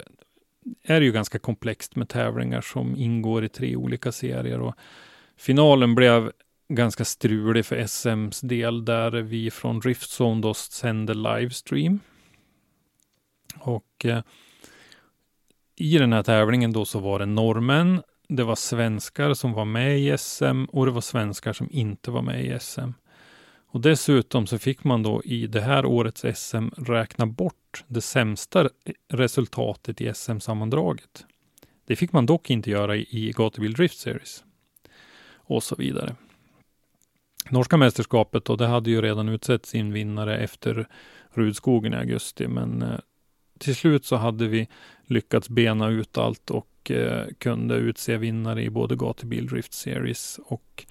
är 0.83 0.99
det 0.99 1.05
ju 1.05 1.11
ganska 1.11 1.39
komplext 1.39 1.95
med 1.95 2.09
tävlingar 2.09 2.61
som 2.61 2.95
ingår 2.95 3.45
i 3.45 3.49
tre 3.49 3.75
olika 3.75 4.11
serier. 4.11 4.59
Och 4.59 4.75
finalen 5.37 5.95
blev 5.95 6.31
ganska 6.69 7.05
strulig 7.05 7.65
för 7.65 7.87
SMs 7.87 8.41
del 8.41 8.85
där 8.85 9.11
vi 9.11 9.51
från 9.51 9.79
Driftzone 9.79 10.41
då 10.41 10.53
sände 10.53 11.13
livestream. 11.13 11.99
Och 13.61 14.05
eh, 14.05 14.21
i 15.75 15.97
den 15.97 16.13
här 16.13 16.23
tävlingen 16.23 16.73
då 16.73 16.85
så 16.85 16.99
var 16.99 17.19
det 17.19 17.25
norrmän, 17.25 18.01
det 18.27 18.43
var 18.43 18.55
svenskar 18.55 19.33
som 19.33 19.53
var 19.53 19.65
med 19.65 19.99
i 19.99 20.17
SM 20.17 20.63
och 20.63 20.85
det 20.85 20.91
var 20.91 21.01
svenskar 21.01 21.53
som 21.53 21.67
inte 21.71 22.11
var 22.11 22.21
med 22.21 22.45
i 22.45 22.59
SM. 22.59 22.89
Och 23.69 23.81
dessutom 23.81 24.47
så 24.47 24.59
fick 24.59 24.83
man 24.83 25.03
då 25.03 25.21
i 25.23 25.47
det 25.47 25.61
här 25.61 25.85
årets 25.85 26.25
SM 26.35 26.67
räkna 26.77 27.25
bort 27.25 27.83
det 27.87 28.01
sämsta 28.01 28.69
resultatet 29.09 30.01
i 30.01 30.13
SM-sammandraget. 30.13 31.25
Det 31.85 31.95
fick 31.95 32.13
man 32.13 32.25
dock 32.25 32.49
inte 32.49 32.69
göra 32.69 32.95
i, 32.95 33.33
Gatubil 33.37 33.73
Drift 33.73 33.99
Series. 33.99 34.43
Och 35.33 35.63
så 35.63 35.75
vidare. 35.75 36.15
Norska 37.49 37.77
mästerskapet 37.77 38.49
och 38.49 38.57
det 38.57 38.67
hade 38.67 38.89
ju 38.89 39.01
redan 39.01 39.29
utsett 39.29 39.65
sin 39.65 39.93
vinnare 39.93 40.37
efter 40.37 40.87
Rudskogen 41.29 41.93
i 41.93 41.97
augusti, 41.97 42.47
men 42.47 42.81
eh, 42.81 42.99
till 43.59 43.75
slut 43.75 44.05
så 44.05 44.15
hade 44.15 44.47
vi 44.47 44.67
lyckats 45.05 45.49
bena 45.49 45.87
ut 45.89 46.17
allt 46.17 46.51
och 46.51 46.91
eh, 46.91 47.25
kunde 47.37 47.75
utse 47.75 48.17
vinnare 48.17 48.63
i 48.63 48.69
både 48.69 48.95
Gatubil 48.95 49.47
Drift 49.47 49.73
Series 49.73 50.39
och 50.45 50.85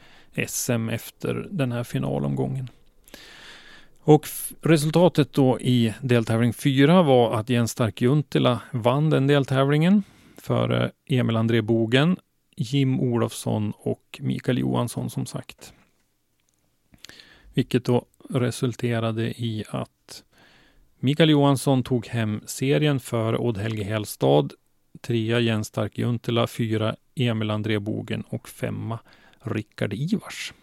SM 0.47 0.89
efter 0.89 1.49
den 1.51 1.73
här 1.73 1.85
finalomgången. 1.85 2.69
Och 4.01 4.29
resultatet 4.63 5.33
då 5.33 5.61
i 5.61 5.95
deltävling 6.01 6.53
4 6.53 7.03
var 7.03 7.35
att 7.35 7.51
Jens 7.51 7.71
Stark 7.71 8.01
Juntila 8.01 8.61
vann 8.73 9.11
den 9.11 9.27
deltävlingen 9.27 10.03
före 10.39 10.91
Emil 11.07 11.37
André 11.37 11.63
Bogen, 11.63 12.17
Jim 12.57 13.01
Olofsson 13.01 13.73
och 13.77 14.19
Mikael 14.23 14.59
Johansson 14.59 15.11
som 15.11 15.27
sagt. 15.27 15.73
Vilket 17.55 17.85
då 17.85 18.05
resulterade 18.31 19.23
i 19.31 19.65
att 19.69 19.91
Mikael 20.99 21.31
Johansson 21.31 21.83
tog 21.83 22.07
hem 22.07 22.41
serien 22.47 23.01
för 23.01 23.41
Odd 23.41 23.59
Helge 23.59 23.85
Hellstad, 23.85 24.49
trea 25.01 25.41
Jens 25.41 25.67
Stark 25.67 25.99
Juntela, 25.99 26.47
fyra 26.47 26.97
Emil 27.15 27.51
André 27.51 27.79
Bogen 27.79 28.23
och 28.29 28.49
femma 28.49 28.99
Rickard 29.41 29.93
Ivars. 29.93 30.55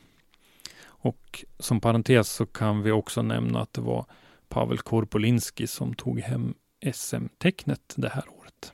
Och 0.85 1.45
som 1.59 1.81
parentes 1.81 2.29
så 2.29 2.45
kan 2.45 2.81
vi 2.81 2.91
också 2.91 3.21
nämna 3.21 3.61
att 3.61 3.73
det 3.73 3.81
var 3.81 4.05
Pavel 4.49 4.77
Korpolinski 4.77 5.67
som 5.67 5.93
tog 5.93 6.19
hem 6.19 6.53
SM-tecknet 6.93 7.93
det 7.95 8.09
här 8.09 8.23
året. 8.29 8.73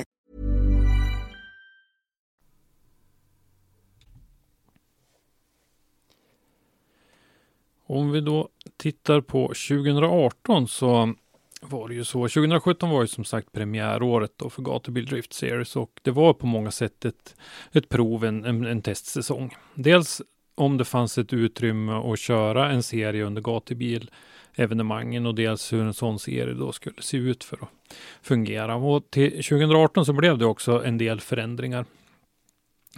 Om 7.91 8.11
vi 8.11 8.21
då 8.21 8.49
tittar 8.77 9.21
på 9.21 9.47
2018 9.47 10.67
så 10.67 11.13
var 11.61 11.87
det 11.87 11.95
ju 11.95 12.03
så. 12.03 12.19
2017 12.19 12.89
var 12.89 13.01
ju 13.01 13.07
som 13.07 13.23
sagt 13.23 13.51
premiäråret 13.51 14.31
då 14.35 14.49
för 14.49 14.61
Gatubil 14.61 15.05
Drift 15.05 15.33
Series 15.33 15.75
och 15.75 15.91
det 16.01 16.11
var 16.11 16.33
på 16.33 16.47
många 16.47 16.71
sätt 16.71 17.05
ett, 17.05 17.35
ett 17.71 17.89
prov, 17.89 18.25
en, 18.25 18.45
en, 18.45 18.65
en 18.65 18.81
testsäsong. 18.81 19.55
Dels 19.75 20.21
om 20.55 20.77
det 20.77 20.85
fanns 20.85 21.17
ett 21.17 21.33
utrymme 21.33 21.91
att 21.91 22.19
köra 22.19 22.71
en 22.71 22.83
serie 22.83 23.23
under 23.23 23.41
gatubil 23.41 24.11
evenemangen 24.55 25.25
och 25.25 25.35
dels 25.35 25.73
hur 25.73 25.81
en 25.81 25.93
sån 25.93 26.19
serie 26.19 26.53
då 26.53 26.71
skulle 26.71 27.01
se 27.01 27.17
ut 27.17 27.43
för 27.43 27.57
att 27.61 27.95
fungera. 28.21 28.75
Och 28.75 29.09
till 29.09 29.31
2018 29.31 30.05
så 30.05 30.13
blev 30.13 30.37
det 30.37 30.45
också 30.45 30.83
en 30.85 30.97
del 30.97 31.21
förändringar. 31.21 31.85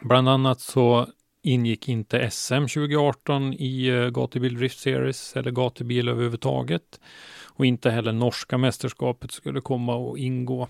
Bland 0.02 0.30
annat 0.30 0.62
så 0.62 1.08
ingick 1.44 1.90
inte 1.90 2.30
SM 2.32 2.54
2018 2.54 3.54
i 3.54 3.88
eh, 3.88 4.10
Gatubil 4.10 4.58
Drift 4.58 4.80
Series 4.80 5.36
eller 5.36 5.52
gatubil 5.52 6.10
överhuvudtaget. 6.10 7.00
Och 7.44 7.66
inte 7.66 7.92
heller 7.92 8.12
norska 8.12 8.58
mästerskapet 8.58 9.32
skulle 9.32 9.62
komma 9.62 10.12
att 10.12 10.18
ingå. 10.18 10.68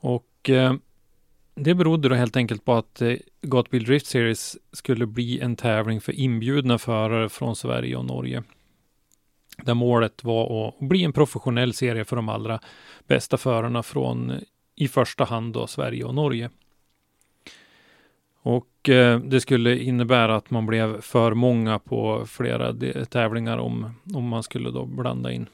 Och 0.00 0.50
eh, 0.50 0.74
det 1.54 1.74
berodde 1.74 2.08
då 2.08 2.14
helt 2.14 2.36
enkelt 2.36 2.64
på 2.64 2.74
att 2.74 3.02
eh, 3.02 3.16
Gatubil 3.42 3.84
Drift 3.84 4.06
Series 4.06 4.56
skulle 4.72 5.06
bli 5.06 5.40
en 5.40 5.56
tävling 5.56 6.00
för 6.00 6.12
inbjudna 6.12 6.78
förare 6.78 7.28
från 7.28 7.56
Sverige 7.56 7.96
och 7.96 8.04
Norge. 8.04 8.42
Där 9.62 9.74
målet 9.74 10.24
var 10.24 10.68
att 10.68 10.88
bli 10.88 11.04
en 11.04 11.12
professionell 11.12 11.74
serie 11.74 12.04
för 12.04 12.16
de 12.16 12.28
allra 12.28 12.60
bästa 13.06 13.36
förarna 13.36 13.82
från 13.82 14.30
eh, 14.30 14.38
i 14.76 14.88
första 14.88 15.24
hand 15.24 15.52
då 15.52 15.66
Sverige 15.66 16.04
och 16.04 16.14
Norge. 16.14 16.50
Och 18.46 18.88
eh, 18.88 19.20
det 19.20 19.40
skulle 19.40 19.78
innebära 19.78 20.36
att 20.36 20.50
man 20.50 20.66
blev 20.66 21.00
för 21.00 21.34
många 21.34 21.78
på 21.78 22.26
flera 22.26 22.74
tävlingar 23.04 23.58
om, 23.58 23.94
om 24.14 24.28
man 24.28 24.42
skulle 24.42 24.70
då 24.70 24.84
blanda 24.84 25.32
in 25.32 25.46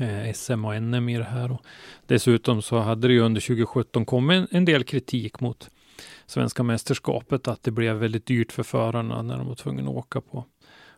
eh, 0.00 0.32
SM 0.32 0.64
och 0.64 0.82
NM 0.82 1.08
i 1.08 1.18
det 1.18 1.24
här. 1.24 1.52
Och 1.52 1.60
dessutom 2.06 2.62
så 2.62 2.78
hade 2.78 3.08
det 3.08 3.14
ju 3.14 3.20
under 3.20 3.40
2017 3.40 4.04
kommit 4.04 4.36
en, 4.36 4.56
en 4.56 4.64
del 4.64 4.84
kritik 4.84 5.40
mot 5.40 5.70
Svenska 6.26 6.62
mästerskapet 6.62 7.48
att 7.48 7.62
det 7.62 7.70
blev 7.70 7.96
väldigt 7.96 8.26
dyrt 8.26 8.52
för 8.52 8.62
förarna 8.62 9.22
när 9.22 9.38
de 9.38 9.46
var 9.46 9.54
tvungna 9.54 9.90
att 9.90 9.96
åka 9.96 10.20
på, 10.20 10.44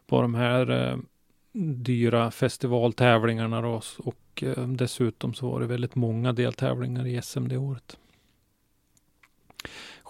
på 0.06 0.22
de 0.22 0.34
här 0.34 0.70
eh, 0.70 0.98
dyra 1.74 2.30
festivaltävlingarna 2.30 3.60
då, 3.60 3.80
och 3.98 4.42
eh, 4.42 4.68
dessutom 4.68 5.34
så 5.34 5.50
var 5.50 5.60
det 5.60 5.66
väldigt 5.66 5.94
många 5.94 6.32
deltävlingar 6.32 7.06
i 7.06 7.22
SM 7.22 7.48
det 7.48 7.56
året. 7.56 7.96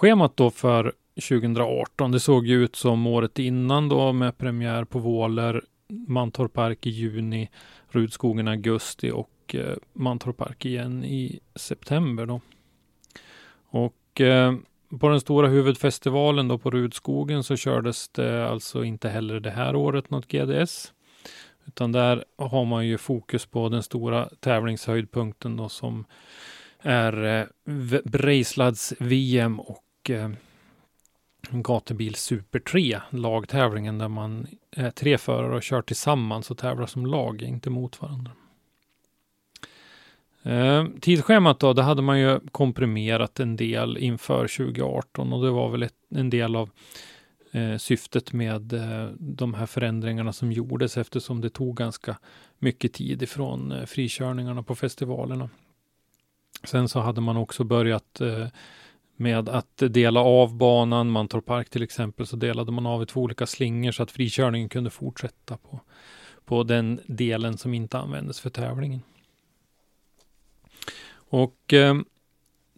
Schemat 0.01 0.37
då 0.37 0.51
för 0.51 0.93
2018, 1.15 2.13
det 2.13 2.21
såg 2.21 2.47
ju 2.47 2.65
ut 2.65 2.77
som 2.77 3.07
året 3.07 3.39
innan 3.39 3.89
då 3.89 4.13
med 4.13 4.39
premiär 4.39 4.85
på 4.85 4.99
Våler, 4.99 5.63
Mantorp 5.89 6.53
Park 6.53 6.87
i 6.87 6.91
juni, 6.91 7.51
Rudskogen 7.89 8.49
i 8.49 8.51
augusti 8.51 9.11
och 9.11 9.55
eh, 9.55 9.77
Mantorp 9.93 10.37
Park 10.37 10.65
igen 10.65 11.05
i 11.05 11.41
september 11.55 12.27
då. 12.27 12.41
Och 13.69 14.21
eh, 14.21 14.55
på 15.01 15.09
den 15.09 15.21
stora 15.21 15.49
huvudfestivalen 15.49 16.49
då 16.49 16.59
på 16.59 16.71
Rudskogen 16.71 17.45
så 17.45 17.57
kördes 17.57 18.09
det 18.09 18.49
alltså 18.49 18.85
inte 18.85 19.09
heller 19.09 19.41
det 19.41 19.51
här 19.51 19.77
året 19.77 20.11
något 20.11 20.29
GDS. 20.29 20.93
Utan 21.67 21.93
där 21.93 22.25
har 22.37 22.65
man 22.65 22.87
ju 22.87 22.99
fokus 22.99 23.47
på 23.47 23.69
den 23.69 23.83
stora 23.83 24.29
tävlingshöjdpunkten 24.41 25.57
då 25.57 25.69
som 25.69 26.05
är 26.83 27.25
eh, 27.25 27.47
Breislads 28.05 28.95
VM 28.99 29.61
och 29.61 29.85
eh, 30.11 30.31
Gatubil 31.51 32.15
Super 32.15 32.59
3, 32.59 33.01
lagtävlingen 33.11 33.99
där 33.99 34.09
man 34.09 34.47
är 34.71 34.91
tre 34.91 35.19
förare 35.19 35.57
och 35.57 35.63
kör 35.63 35.83
tillsammans 35.83 36.51
och 36.51 36.59
tävlar 36.59 36.87
som 36.87 37.07
lag, 37.07 37.43
inte 37.43 37.71
mot 37.71 38.03
varandra. 38.03 38.33
Eh, 40.43 40.87
tidsschemat 41.01 41.61
då, 41.61 41.73
det 41.73 41.83
hade 41.83 42.03
man 42.03 42.21
ju 42.21 42.41
komprimerat 42.53 43.41
en 43.41 43.57
del 43.57 43.97
inför 43.99 44.49
2018 44.49 45.33
och 45.33 45.45
det 45.45 45.51
var 45.51 45.71
väl 45.71 45.83
ett, 45.83 45.95
en 46.11 46.31
del 46.31 46.57
av 46.57 46.71
eh, 47.53 47.77
syftet 47.77 48.33
med 48.33 48.73
eh, 48.73 49.11
de 49.19 49.55
här 49.55 49.67
förändringarna 49.67 50.33
som 50.33 50.53
gjordes 50.53 50.97
eftersom 50.97 51.41
det 51.41 51.51
tog 51.51 51.77
ganska 51.77 52.19
mycket 52.59 52.93
tid 52.93 53.23
ifrån 53.23 53.73
eh, 53.73 53.85
frikörningarna 53.87 54.63
på 54.63 54.75
festivalerna. 54.75 55.51
Sen 56.65 56.89
så 56.89 57.01
hade 57.01 57.21
man 57.21 57.37
också 57.37 57.65
börjat 57.65 58.21
eh, 58.21 58.47
med 59.19 59.49
att 59.49 59.77
dela 59.77 60.21
av 60.21 60.57
banan. 60.57 61.11
Mantorp 61.11 61.47
Park 61.47 61.71
till 61.71 61.83
exempel 61.83 62.27
så 62.27 62.37
delade 62.37 62.73
man 62.73 62.87
av 62.87 63.03
i 63.03 63.07
två 63.07 63.21
olika 63.21 63.47
slingor 63.47 63.93
så 63.93 64.03
att 64.03 64.11
frikörningen 64.11 64.69
kunde 64.69 64.91
fortsätta 64.91 65.57
på, 65.57 65.81
på 66.45 66.63
den 66.63 67.01
delen 67.07 67.59
som 67.59 67.75
inte 67.75 67.99
användes 67.99 68.41
för 68.41 68.51
tävlingen. 68.51 69.03
Och 71.31 71.73
eh, 71.73 71.95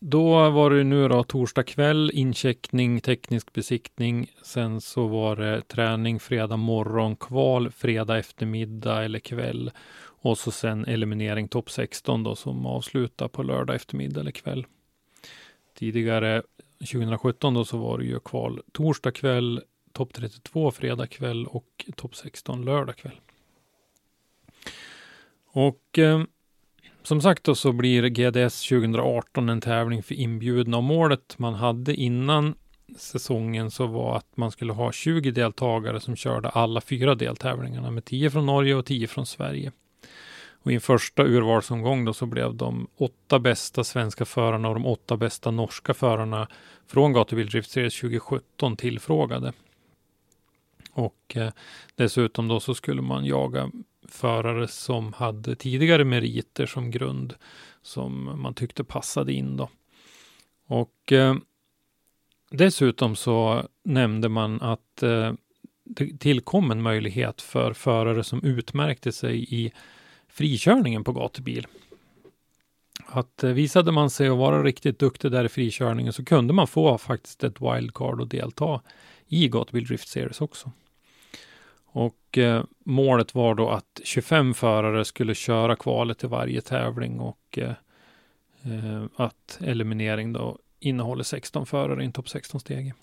då 0.03 0.50
var 0.50 0.70
det 0.70 0.85
nu 0.85 1.09
då 1.09 1.24
torsdag 1.24 1.62
kväll, 1.62 2.11
incheckning, 2.14 3.00
teknisk 3.00 3.53
besiktning. 3.53 4.31
Sen 4.42 4.81
så 4.81 5.07
var 5.07 5.37
det 5.37 5.68
träning 5.68 6.20
fredag 6.20 6.57
morgon, 6.57 7.16
kval 7.16 7.70
fredag 7.70 8.18
eftermiddag 8.18 9.05
eller 9.05 9.18
kväll. 9.18 9.70
Och 10.22 10.38
så 10.38 10.50
sen 10.50 10.85
eliminering 10.85 11.48
topp 11.48 11.70
16 11.70 12.22
då 12.22 12.37
som 12.37 12.66
avslutar 12.66 13.29
på 13.29 13.42
lördag 13.42 13.76
eftermiddag 13.76 14.20
eller 14.20 14.31
kväll. 14.31 14.66
Tidigare 15.80 16.42
2017 16.78 17.54
då 17.54 17.64
så 17.64 17.78
var 17.78 17.98
det 17.98 18.04
ju 18.04 18.20
kval 18.20 18.60
torsdag 18.72 19.10
kväll, 19.10 19.62
topp 19.92 20.12
32 20.12 20.70
fredag 20.70 21.06
kväll 21.06 21.46
och 21.46 21.86
topp 21.96 22.16
16 22.16 22.64
lördag 22.64 22.96
kväll. 22.96 23.20
Och 25.46 25.98
eh, 25.98 26.22
som 27.02 27.20
sagt 27.20 27.44
då 27.44 27.54
så 27.54 27.72
blir 27.72 28.08
GDS 28.08 28.68
2018 28.68 29.48
en 29.48 29.60
tävling 29.60 30.02
för 30.02 30.14
inbjudna 30.14 30.76
och 30.76 30.82
målet 30.82 31.38
man 31.38 31.54
hade 31.54 31.94
innan 31.94 32.54
säsongen 32.96 33.70
så 33.70 33.86
var 33.86 34.16
att 34.16 34.36
man 34.36 34.50
skulle 34.50 34.72
ha 34.72 34.92
20 34.92 35.30
deltagare 35.30 36.00
som 36.00 36.16
körde 36.16 36.48
alla 36.48 36.80
fyra 36.80 37.14
deltävlingarna 37.14 37.90
med 37.90 38.04
10 38.04 38.30
från 38.30 38.46
Norge 38.46 38.74
och 38.74 38.86
10 38.86 39.06
från 39.06 39.26
Sverige. 39.26 39.72
Och 40.62 40.73
i 40.73 40.75
en 40.75 40.81
första 40.81 41.25
urvalsomgång 41.25 42.05
då 42.05 42.12
så 42.12 42.27
blev 42.27 42.55
de 42.55 42.87
åtta 42.96 43.38
bästa 43.38 43.85
svenska 43.85 44.25
förarna 44.25 44.68
och 44.68 44.75
de 44.75 44.87
åtta 44.87 45.16
bästa 45.16 45.51
norska 45.51 45.94
förarna 45.94 46.49
från 46.87 47.12
Gatubil 47.12 47.51
Series 47.64 48.01
2017 48.01 48.77
tillfrågade. 48.77 49.53
Och 50.92 51.37
eh, 51.37 51.53
dessutom 51.94 52.49
då 52.49 52.61
så 52.61 52.75
skulle 52.75 53.03
man 53.03 53.25
jaga 53.25 53.70
förare 54.09 54.68
som 54.68 55.12
hade 55.12 55.57
tidigare 55.57 56.05
meriter 56.05 56.66
som 56.66 56.90
grund 56.90 57.35
som 57.83 58.40
man 58.42 58.55
tyckte 58.55 58.85
passade 58.85 59.33
in 59.33 59.57
då. 59.57 59.68
Och 60.66 61.12
eh, 61.12 61.35
dessutom 62.51 63.16
så 63.16 63.68
nämnde 63.85 64.29
man 64.29 64.62
att 64.62 65.03
eh, 65.03 65.33
det 65.85 66.18
tillkom 66.18 66.70
en 66.70 66.83
möjlighet 66.83 67.42
för 67.42 67.73
förare 67.73 68.25
som 68.25 68.44
utmärkte 68.44 69.12
sig 69.12 69.55
i 69.55 69.73
frikörningen 70.32 71.04
på 71.04 71.12
gatubil. 71.12 71.66
Att 73.06 73.44
eh, 73.44 73.50
visade 73.50 73.92
man 73.92 74.10
sig 74.10 74.28
att 74.28 74.38
vara 74.38 74.62
riktigt 74.62 74.98
duktig 74.98 75.32
där 75.32 75.44
i 75.44 75.48
frikörningen 75.48 76.12
så 76.12 76.24
kunde 76.24 76.52
man 76.52 76.66
få 76.66 76.98
faktiskt 76.98 77.44
ett 77.44 77.60
wildcard 77.60 78.20
och 78.20 78.28
delta 78.28 78.80
i 79.26 79.48
Gatubil 79.48 79.86
Drift 79.86 80.08
Series 80.08 80.40
också. 80.40 80.70
Och 81.92 82.38
eh, 82.38 82.64
målet 82.84 83.34
var 83.34 83.54
då 83.54 83.68
att 83.68 84.00
25 84.04 84.54
förare 84.54 85.04
skulle 85.04 85.34
köra 85.34 85.76
kvalet 85.76 86.18
till 86.18 86.28
varje 86.28 86.60
tävling 86.60 87.20
och 87.20 87.58
eh, 87.58 87.70
eh 88.64 89.04
att 89.16 89.58
eliminering 89.60 90.32
då 90.32 90.58
innehåller 90.80 91.24
16 91.24 91.66
förare 91.66 92.02
i 92.02 92.06
en 92.06 92.12
topp 92.12 92.26
16-stege. 92.26 92.94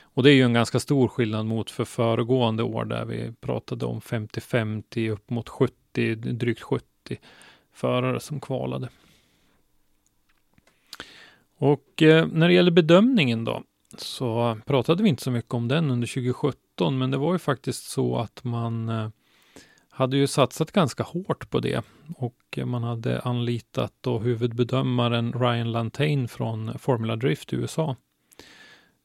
Och 0.00 0.22
det 0.22 0.30
är 0.30 0.34
ju 0.34 0.42
en 0.42 0.52
ganska 0.52 0.80
stor 0.80 1.08
skillnad 1.08 1.46
mot 1.46 1.70
för 1.70 1.84
föregående 1.84 2.62
år 2.62 2.84
där 2.84 3.04
vi 3.04 3.32
pratade 3.40 3.86
om 3.86 4.00
50-50 4.00 5.10
upp 5.10 5.30
mot 5.30 5.48
70, 5.48 5.74
drygt 6.16 6.60
70 6.60 6.84
förare 7.72 8.20
som 8.20 8.40
kvalade. 8.40 8.88
Och 11.56 12.02
eh, 12.02 12.26
när 12.26 12.48
det 12.48 12.54
gäller 12.54 12.70
bedömningen 12.70 13.44
då 13.44 13.62
så 13.98 14.58
pratade 14.66 15.02
vi 15.02 15.08
inte 15.08 15.22
så 15.22 15.30
mycket 15.30 15.54
om 15.54 15.68
den 15.68 15.90
under 15.90 16.06
2017, 16.06 16.98
men 16.98 17.10
det 17.10 17.16
var 17.16 17.32
ju 17.32 17.38
faktiskt 17.38 17.84
så 17.84 18.16
att 18.16 18.44
man 18.44 18.88
eh, 18.88 19.08
hade 19.94 20.16
ju 20.16 20.26
satsat 20.26 20.72
ganska 20.72 21.02
hårt 21.02 21.50
på 21.50 21.60
det 21.60 21.84
och 22.16 22.58
eh, 22.58 22.66
man 22.66 22.82
hade 22.82 23.20
anlitat 23.20 23.92
då 24.00 24.18
huvudbedömaren 24.18 25.32
Ryan 25.32 25.72
Lantain 25.72 26.28
från 26.28 26.78
Formula 26.78 27.16
Drift 27.16 27.52
i 27.52 27.56
USA. 27.56 27.96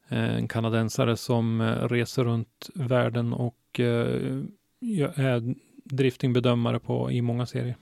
Eh, 0.08 0.36
en 0.36 0.48
kanadensare 0.48 1.18
som 1.18 1.62
eh, 1.62 1.88
reser 1.88 2.24
runt 2.24 2.70
världen 2.76 3.34
och 3.34 3.80
är 3.80 5.56
driftingbedömare 5.90 6.80
på, 6.80 7.12
i 7.12 7.22
många 7.22 7.46
serier. 7.46 7.76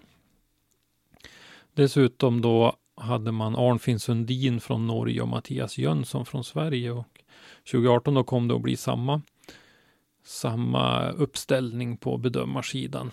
Dessutom 1.74 2.41
då 2.41 2.76
hade 2.96 3.32
man 3.32 3.56
Arnfinn 3.56 4.00
Sundin 4.00 4.60
från 4.60 4.88
Norge 4.88 5.22
och 5.22 5.28
Mattias 5.28 5.78
Jönsson 5.78 6.26
från 6.26 6.44
Sverige. 6.44 6.91
Och 6.91 7.22
2018 7.72 8.13
då 8.13 8.24
kom 8.24 8.48
det 8.48 8.56
att 8.56 8.62
bli 8.62 8.78
samma, 8.78 9.22
samma 10.24 11.10
uppställning 11.10 11.98
på 11.98 12.18
bedömarsidan. 12.18 13.12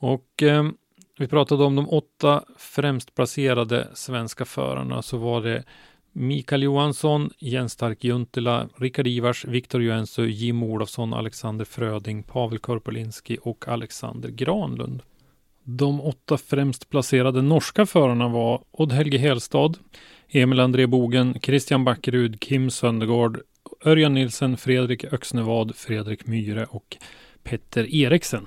Och 0.00 0.42
eh, 0.42 0.68
vi 1.18 1.28
pratade 1.28 1.64
om 1.64 1.76
de 1.76 1.88
åtta 1.88 2.44
främst 2.56 3.14
placerade 3.14 3.88
svenska 3.94 4.44
förarna 4.44 5.02
så 5.02 5.16
var 5.16 5.42
det 5.42 5.64
Mikael 6.20 6.62
Johansson, 6.62 7.30
Jens 7.38 7.72
Stark 7.72 8.04
Juntila, 8.04 8.68
Rickard 8.76 9.06
Ivars, 9.06 9.44
Viktor 9.44 9.82
Joensuu, 9.82 10.26
Jim 10.26 10.62
Olofsson, 10.62 11.14
Alexander 11.14 11.64
Fröding, 11.64 12.22
Pavel 12.22 12.58
Korpolinski 12.58 13.38
och 13.42 13.68
Alexander 13.68 14.28
Granlund. 14.28 15.02
De 15.64 16.00
åtta 16.00 16.38
främst 16.38 16.88
placerade 16.88 17.42
norska 17.42 17.86
förarna 17.86 18.28
var 18.28 18.62
Odd 18.70 18.92
Helge 18.92 19.18
Helstad, 19.18 19.74
Emil 20.28 20.60
André 20.60 20.86
Bogen, 20.86 21.40
Christian 21.42 21.84
Backerud, 21.84 22.40
Kim 22.40 22.70
Söndergaard, 22.70 23.40
Örjan 23.84 24.14
Nilsen, 24.14 24.56
Fredrik 24.56 25.04
Öxnevad, 25.04 25.76
Fredrik 25.76 26.26
Myhre 26.26 26.64
och 26.64 26.96
Petter 27.42 27.94
Eriksen. 27.94 28.46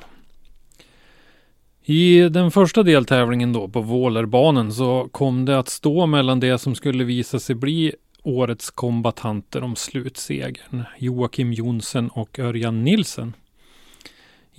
I 1.85 2.29
den 2.29 2.51
första 2.51 2.83
deltävlingen 2.83 3.53
då 3.53 3.67
på 3.67 3.81
Vålerbanen 3.81 4.73
så 4.73 5.09
kom 5.11 5.45
det 5.45 5.59
att 5.59 5.69
stå 5.69 6.05
mellan 6.05 6.39
det 6.39 6.57
som 6.57 6.75
skulle 6.75 7.03
visa 7.03 7.39
sig 7.39 7.55
bli 7.55 7.93
årets 8.23 8.71
kombatanter 8.71 9.63
om 9.63 9.75
slutsegern. 9.75 10.83
Joakim 10.97 11.53
Jonsen 11.53 12.09
och 12.09 12.39
Örjan 12.39 12.83
Nilsen. 12.83 13.33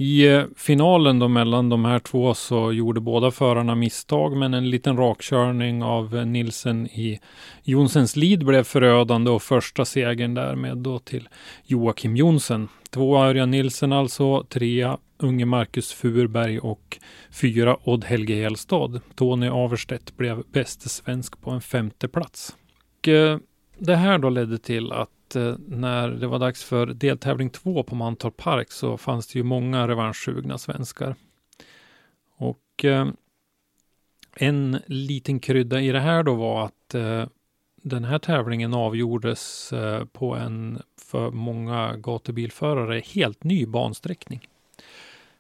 I 0.02 0.26
eh, 0.28 0.44
finalen 0.56 1.18
då 1.18 1.28
mellan 1.28 1.68
de 1.68 1.84
här 1.84 1.98
två 1.98 2.34
så 2.34 2.72
gjorde 2.72 3.00
båda 3.00 3.30
förarna 3.30 3.74
misstag 3.74 4.36
men 4.36 4.54
en 4.54 4.70
liten 4.70 4.96
rakkörning 4.96 5.82
av 5.82 6.16
eh, 6.16 6.26
Nilsen 6.26 6.86
i 6.86 7.20
Jonsens 7.62 8.16
lead 8.16 8.44
blev 8.44 8.64
förödande 8.64 9.30
och 9.30 9.42
första 9.42 9.84
segern 9.84 10.34
därmed 10.34 10.78
då 10.78 10.98
till 10.98 11.28
Joakim 11.64 12.16
Jonsen. 12.16 12.68
Två 12.90 13.18
Örjan 13.18 13.50
Nilsen 13.50 13.92
alltså, 13.92 14.44
trea 14.44 14.98
unge 15.18 15.44
Marcus 15.44 15.92
Furberg 15.92 16.58
och 16.58 16.98
fyra 17.30 17.76
Odd 17.84 18.04
Helge 18.04 18.34
Helstad. 18.34 19.00
Tony 19.14 19.48
Averstedt 19.48 20.16
blev 20.16 20.42
bäste 20.52 20.88
svensk 20.88 21.40
på 21.40 21.50
en 21.50 21.60
femte 21.60 22.08
plats. 22.08 22.56
Och, 22.98 23.08
eh, 23.08 23.38
det 23.78 23.96
här 23.96 24.18
då 24.18 24.30
ledde 24.30 24.58
till 24.58 24.92
att 24.92 25.10
Eh, 25.36 25.54
när 25.68 26.08
det 26.08 26.26
var 26.26 26.38
dags 26.38 26.64
för 26.64 26.86
deltävling 26.86 27.50
två 27.50 27.82
på 27.82 27.94
Mantorp 27.94 28.36
Park 28.36 28.72
så 28.72 28.96
fanns 28.96 29.26
det 29.26 29.38
ju 29.38 29.42
många 29.42 29.88
revanschsugna 29.88 30.58
svenskar. 30.58 31.16
Och 32.36 32.84
eh, 32.84 33.08
en 34.36 34.78
liten 34.86 35.40
krydda 35.40 35.80
i 35.80 35.92
det 35.92 36.00
här 36.00 36.22
då 36.22 36.34
var 36.34 36.64
att 36.64 36.94
eh, 36.94 37.26
den 37.82 38.04
här 38.04 38.18
tävlingen 38.18 38.74
avgjordes 38.74 39.72
på 40.12 40.34
en 40.34 40.82
för 40.96 41.30
många 41.30 41.96
gatubilförare 41.96 43.02
helt 43.04 43.44
ny 43.44 43.66
bansträckning. 43.66 44.48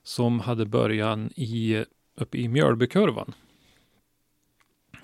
Som 0.02 0.40
hade 0.40 0.66
början 0.66 1.30
i, 1.36 1.84
uppe 2.16 2.38
i 2.38 2.48
Mjölbykurvan. 2.48 3.34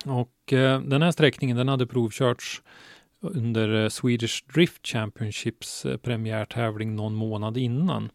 Och 0.05 0.53
eh, 0.53 0.81
den 0.81 1.03
här 1.03 1.11
sträckningen 1.11 1.57
den 1.57 1.69
hade 1.69 1.87
provkörts 1.87 2.63
under 3.21 3.83
eh, 3.83 3.89
Swedish 3.89 4.45
Drift 4.55 4.87
Championships 4.87 5.87
eh, 5.87 5.97
premiärtävling 5.97 6.97
någon 6.97 7.15
månad 7.15 7.57
innan. 7.57 8.11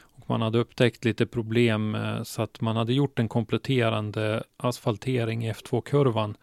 Och 0.00 0.30
man 0.30 0.42
hade 0.42 0.58
upptäckt 0.58 1.04
lite 1.04 1.26
problem 1.26 1.94
eh, 1.94 2.22
så 2.22 2.42
att 2.42 2.60
man 2.60 2.76
hade 2.76 2.92
gjort 2.92 3.18
en 3.18 3.28
kompletterande 3.28 4.42
asfaltering 4.56 5.44
i 5.44 5.52
F2-kurvan 5.52 6.36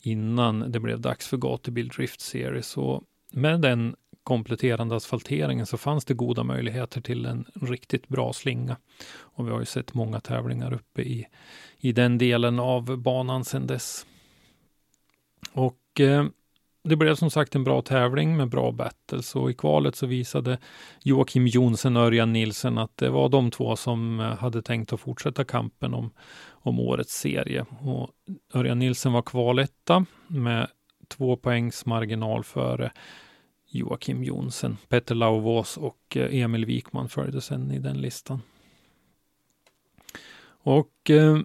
innan 0.00 0.72
det 0.72 0.80
blev 0.80 1.00
dags 1.00 1.28
för 1.28 1.36
gatubil 1.36 1.88
Drift 1.88 2.20
Series. 2.20 2.76
Och 2.76 3.02
med 3.32 3.60
den 3.60 3.96
kompletterande 4.22 4.96
asfalteringen 4.96 5.66
så 5.66 5.76
fanns 5.76 6.04
det 6.04 6.14
goda 6.14 6.42
möjligheter 6.42 7.00
till 7.00 7.26
en 7.26 7.44
riktigt 7.54 8.08
bra 8.08 8.32
slinga. 8.32 8.76
Och 9.10 9.46
vi 9.46 9.50
har 9.50 9.60
ju 9.60 9.66
sett 9.66 9.94
många 9.94 10.20
tävlingar 10.20 10.72
uppe 10.72 11.02
i, 11.02 11.26
i 11.78 11.92
den 11.92 12.18
delen 12.18 12.58
av 12.58 12.96
banan 12.96 13.44
sedan 13.44 13.66
dess. 13.66 14.06
Och 15.52 16.00
eh, 16.00 16.26
det 16.88 16.96
blev 16.96 17.14
som 17.14 17.30
sagt 17.30 17.54
en 17.54 17.64
bra 17.64 17.82
tävling 17.82 18.36
med 18.36 18.48
bra 18.48 18.72
battles 18.72 19.36
och 19.36 19.50
i 19.50 19.54
kvalet 19.54 19.96
så 19.96 20.06
visade 20.06 20.58
Joakim 21.02 21.46
Jonsen 21.46 21.96
och 21.96 22.02
Örjan 22.02 22.32
Nilsen 22.32 22.78
att 22.78 22.96
det 22.96 23.10
var 23.10 23.28
de 23.28 23.50
två 23.50 23.76
som 23.76 24.20
eh, 24.20 24.26
hade 24.26 24.62
tänkt 24.62 24.92
att 24.92 25.00
fortsätta 25.00 25.44
kampen 25.44 25.94
om, 25.94 26.10
om 26.48 26.80
årets 26.80 27.14
serie. 27.14 27.66
Och 27.80 28.10
Örjan 28.54 28.78
Nilsen 28.78 29.12
var 29.12 29.22
kvaletta 29.22 30.06
med 30.26 30.68
två 31.08 31.36
poängs 31.36 31.86
marginal 31.86 32.44
före 32.44 32.92
Joakim 33.70 34.24
Jonsen. 34.24 34.76
Petter 34.88 35.14
Lauvås 35.14 35.76
och 35.76 36.16
eh, 36.16 36.42
Emil 36.42 36.64
Wikman 36.64 37.08
följde 37.08 37.40
sen 37.40 37.70
i 37.70 37.78
den 37.78 38.00
listan. 38.00 38.42
Och 40.48 41.10
eh, 41.10 41.38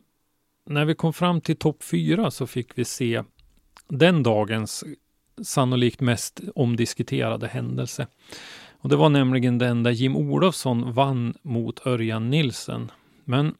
när 0.65 0.85
vi 0.85 0.95
kom 0.95 1.13
fram 1.13 1.41
till 1.41 1.55
topp 1.55 1.83
fyra 1.83 2.31
så 2.31 2.47
fick 2.47 2.77
vi 2.77 2.85
se 2.85 3.23
den 3.87 4.23
dagens 4.23 4.83
sannolikt 5.41 6.01
mest 6.01 6.41
omdiskuterade 6.55 7.47
händelse. 7.47 8.07
Och 8.71 8.89
det 8.89 8.95
var 8.95 9.09
nämligen 9.09 9.57
den 9.57 9.83
där 9.83 9.91
Jim 9.91 10.15
Olofsson 10.15 10.93
vann 10.93 11.33
mot 11.41 11.87
Örjan 11.87 12.29
Nilsen. 12.29 12.91
Men 13.23 13.55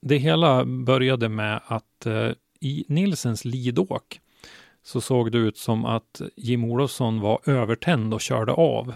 det 0.00 0.16
hela 0.16 0.64
började 0.64 1.28
med 1.28 1.60
att 1.66 2.06
eh, 2.06 2.30
i 2.60 2.84
Nilsens 2.88 3.44
lidåk 3.44 4.20
så 4.82 5.00
såg 5.00 5.32
det 5.32 5.38
ut 5.38 5.56
som 5.56 5.84
att 5.84 6.20
Jim 6.36 6.64
Olofsson 6.64 7.20
var 7.20 7.40
övertänd 7.46 8.14
och 8.14 8.20
körde 8.20 8.52
av. 8.52 8.94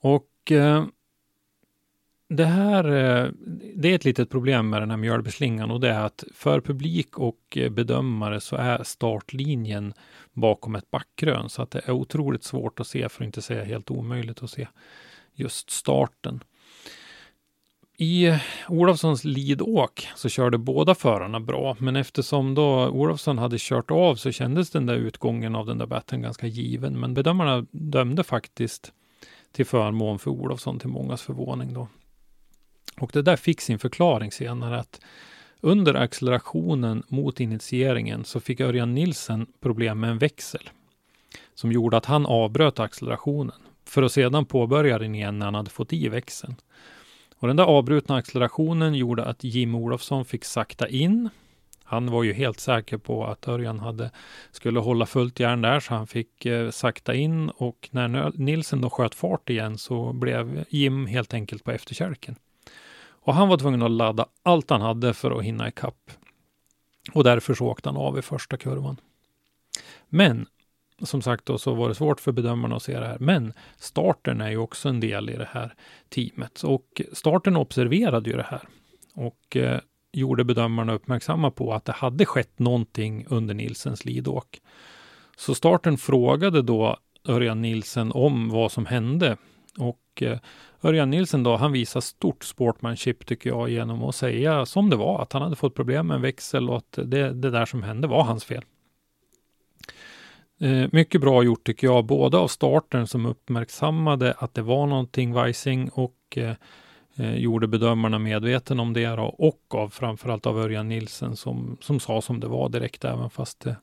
Och 0.00 0.52
eh, 0.52 0.84
det 2.36 2.44
här 2.44 2.84
eh, 2.84 3.30
det 3.74 3.90
är 3.90 3.94
ett 3.94 4.04
litet 4.04 4.30
problem 4.30 4.70
med 4.70 4.82
den 4.82 4.90
här 4.90 4.96
mjölbeslingan 4.96 5.70
och 5.70 5.80
det 5.80 5.88
är 5.88 6.00
att 6.00 6.24
för 6.34 6.60
publik 6.60 7.18
och 7.18 7.38
eh, 7.56 7.70
bedömare 7.70 8.40
så 8.40 8.56
är 8.56 8.82
startlinjen 8.82 9.94
bakom 10.32 10.74
ett 10.74 10.90
backkrön 10.90 11.48
så 11.48 11.62
att 11.62 11.70
det 11.70 11.80
är 11.84 11.90
otroligt 11.90 12.44
svårt 12.44 12.80
att 12.80 12.86
se, 12.86 13.08
för 13.08 13.24
att 13.24 13.26
inte 13.26 13.42
säga 13.42 13.64
helt 13.64 13.90
omöjligt 13.90 14.42
att 14.42 14.50
se 14.50 14.68
just 15.34 15.70
starten. 15.70 16.44
I 17.96 18.26
eh, 18.26 18.36
Olofssons 18.68 19.24
lidåk 19.24 20.08
så 20.16 20.28
körde 20.28 20.58
båda 20.58 20.94
förarna 20.94 21.40
bra, 21.40 21.76
men 21.78 21.96
eftersom 21.96 22.54
då 22.54 22.88
Olofsson 22.88 23.38
hade 23.38 23.56
kört 23.58 23.90
av 23.90 24.14
så 24.14 24.30
kändes 24.30 24.70
den 24.70 24.86
där 24.86 24.94
utgången 24.94 25.54
av 25.54 25.66
den 25.66 25.78
där 25.78 25.86
batten 25.86 26.22
ganska 26.22 26.46
given. 26.46 27.00
Men 27.00 27.14
bedömarna 27.14 27.66
dömde 27.70 28.24
faktiskt 28.24 28.92
till 29.52 29.66
förmån 29.66 30.18
för 30.18 30.30
Olofsson 30.30 30.78
till 30.78 30.88
mångas 30.88 31.22
förvåning 31.22 31.74
då. 31.74 31.88
Och 33.00 33.10
det 33.12 33.22
där 33.22 33.36
fick 33.36 33.60
sin 33.60 33.78
förklaring 33.78 34.32
senare 34.32 34.78
att 34.78 35.00
under 35.60 35.94
accelerationen 35.94 37.02
mot 37.08 37.40
initieringen 37.40 38.24
så 38.24 38.40
fick 38.40 38.60
Örjan 38.60 38.94
Nilsen 38.94 39.46
problem 39.60 40.00
med 40.00 40.10
en 40.10 40.18
växel 40.18 40.70
som 41.54 41.72
gjorde 41.72 41.96
att 41.96 42.06
han 42.06 42.26
avbröt 42.26 42.80
accelerationen 42.80 43.56
för 43.84 44.02
att 44.02 44.12
sedan 44.12 44.44
påbörja 44.44 44.98
den 44.98 45.14
igen 45.14 45.38
när 45.38 45.46
han 45.46 45.54
hade 45.54 45.70
fått 45.70 45.92
i 45.92 46.08
växeln. 46.08 46.56
Och 47.36 47.48
den 47.48 47.56
där 47.56 47.64
avbrutna 47.64 48.16
accelerationen 48.16 48.94
gjorde 48.94 49.24
att 49.24 49.44
Jim 49.44 49.74
Olofsson 49.74 50.24
fick 50.24 50.44
sakta 50.44 50.88
in. 50.88 51.28
Han 51.84 52.10
var 52.10 52.22
ju 52.22 52.32
helt 52.32 52.60
säker 52.60 52.98
på 52.98 53.26
att 53.26 53.48
Örjan 53.48 53.78
hade, 53.78 54.10
skulle 54.50 54.80
hålla 54.80 55.06
fullt 55.06 55.40
järn 55.40 55.62
där, 55.62 55.80
så 55.80 55.94
han 55.94 56.06
fick 56.06 56.46
eh, 56.46 56.70
sakta 56.70 57.14
in 57.14 57.50
och 57.50 57.88
när 57.92 58.32
Nilsen 58.34 58.80
då 58.80 58.90
sköt 58.90 59.14
fart 59.14 59.50
igen 59.50 59.78
så 59.78 60.12
blev 60.12 60.64
Jim 60.68 61.06
helt 61.06 61.34
enkelt 61.34 61.64
på 61.64 61.70
efterkälken. 61.70 62.36
Och 63.22 63.34
han 63.34 63.48
var 63.48 63.56
tvungen 63.56 63.82
att 63.82 63.90
ladda 63.90 64.26
allt 64.42 64.70
han 64.70 64.80
hade 64.80 65.14
för 65.14 65.30
att 65.30 65.44
hinna 65.44 65.68
ikapp. 65.68 66.10
Och 67.12 67.24
därför 67.24 67.54
så 67.54 67.66
åkte 67.66 67.88
han 67.88 67.96
av 67.96 68.18
i 68.18 68.22
första 68.22 68.56
kurvan. 68.56 68.96
Men 70.08 70.46
som 71.02 71.22
sagt 71.22 71.46
då 71.46 71.58
så 71.58 71.74
var 71.74 71.88
det 71.88 71.94
svårt 71.94 72.20
för 72.20 72.32
bedömarna 72.32 72.76
att 72.76 72.82
se 72.82 72.98
det 72.98 73.06
här. 73.06 73.18
Men 73.20 73.52
starten 73.76 74.40
är 74.40 74.50
ju 74.50 74.56
också 74.56 74.88
en 74.88 75.00
del 75.00 75.30
i 75.30 75.36
det 75.36 75.48
här 75.50 75.74
teamet 76.08 76.62
och 76.62 77.02
starten 77.12 77.56
observerade 77.56 78.30
ju 78.30 78.36
det 78.36 78.46
här 78.48 78.62
och 79.14 79.56
eh, 79.56 79.80
gjorde 80.12 80.44
bedömarna 80.44 80.92
uppmärksamma 80.92 81.50
på 81.50 81.74
att 81.74 81.84
det 81.84 81.92
hade 81.92 82.26
skett 82.26 82.58
någonting 82.58 83.26
under 83.28 83.54
Nilsens 83.54 84.04
lidåk. 84.04 84.60
Så 85.36 85.54
starten 85.54 85.98
frågade 85.98 86.62
då 86.62 86.96
Örjan 87.28 87.62
Nilsen 87.62 88.12
om 88.12 88.48
vad 88.48 88.72
som 88.72 88.86
hände 88.86 89.36
och 89.78 90.22
eh, 90.22 90.38
Örjan 90.84 91.10
Nilsen 91.10 91.42
då, 91.42 91.56
han 91.56 91.72
visar 91.72 92.00
stort 92.00 92.44
sportmanship 92.44 93.26
tycker 93.26 93.50
jag 93.50 93.70
genom 93.70 94.04
att 94.04 94.14
säga 94.14 94.66
som 94.66 94.90
det 94.90 94.96
var, 94.96 95.22
att 95.22 95.32
han 95.32 95.42
hade 95.42 95.56
fått 95.56 95.74
problem 95.74 96.06
med 96.06 96.14
en 96.14 96.22
växel 96.22 96.70
och 96.70 96.76
att 96.76 96.98
det, 97.04 97.32
det 97.32 97.50
där 97.50 97.66
som 97.66 97.82
hände 97.82 98.08
var 98.08 98.24
hans 98.24 98.44
fel. 98.44 98.64
Eh, 100.60 100.88
mycket 100.92 101.20
bra 101.20 101.42
gjort 101.42 101.66
tycker 101.66 101.86
jag, 101.86 102.04
både 102.04 102.38
av 102.38 102.48
starten 102.48 103.06
som 103.06 103.26
uppmärksammade 103.26 104.34
att 104.38 104.54
det 104.54 104.62
var 104.62 104.86
någonting 104.86 105.32
vajsing 105.32 105.88
och 105.88 106.16
eh, 106.36 106.54
eh, 107.16 107.34
gjorde 107.36 107.68
bedömarna 107.68 108.18
medveten 108.18 108.80
om 108.80 108.92
det 108.92 109.06
då, 109.06 109.24
och 109.24 109.74
av 109.74 109.88
framförallt 109.88 110.46
av 110.46 110.58
Örjan 110.58 110.88
Nilsen 110.88 111.36
som, 111.36 111.76
som 111.80 112.00
sa 112.00 112.20
som 112.20 112.40
det 112.40 112.48
var 112.48 112.68
direkt, 112.68 113.04
även 113.04 113.30
fast 113.30 113.60
det, 113.60 113.76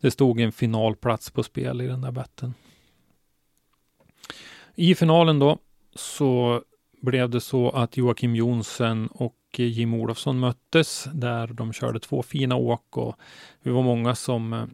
det 0.00 0.10
stod 0.10 0.40
en 0.40 0.52
finalplats 0.52 1.30
på 1.30 1.42
spel 1.42 1.80
i 1.80 1.86
den 1.86 2.00
där 2.00 2.12
betten. 2.12 2.54
I 4.74 4.94
finalen 4.94 5.38
då 5.38 5.58
så 5.94 6.62
blev 7.00 7.30
det 7.30 7.40
så 7.40 7.70
att 7.70 7.96
Joakim 7.96 8.36
Jonsen 8.36 9.06
och 9.06 9.36
Jim 9.56 9.94
Olofsson 9.94 10.40
möttes 10.40 11.08
där 11.12 11.46
de 11.46 11.72
körde 11.72 12.00
två 12.00 12.22
fina 12.22 12.56
åk 12.56 12.96
och 12.96 13.16
vi 13.62 13.70
var 13.70 13.82
många 13.82 14.14
som 14.14 14.52
eh, 14.52 14.66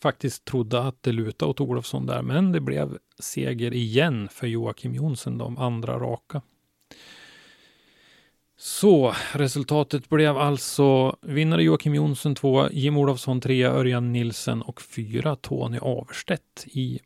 faktiskt 0.00 0.44
trodde 0.44 0.82
att 0.82 1.02
det 1.02 1.12
lutade 1.12 1.50
åt 1.50 1.60
Olofsson 1.60 2.06
där, 2.06 2.22
men 2.22 2.52
det 2.52 2.60
blev 2.60 2.98
seger 3.18 3.74
igen 3.74 4.28
för 4.28 4.46
Joakim 4.46 4.94
Jonsson, 4.94 5.38
de 5.38 5.58
andra 5.58 5.98
raka. 5.98 6.42
Så 8.58 9.14
resultatet 9.32 10.08
blev 10.08 10.38
alltså 10.38 11.16
vinnare 11.22 11.62
Joakim 11.62 11.94
Jonsson 11.94 12.34
2, 12.34 12.70
Jim 12.70 12.96
Olofsson 12.96 13.40
3, 13.40 13.64
Örjan 13.64 14.12
Nilsen 14.12 14.62
och 14.62 14.82
4 14.82 15.36
Tony 15.36 15.78
Averstedt 15.78 16.64
i 16.66 17.00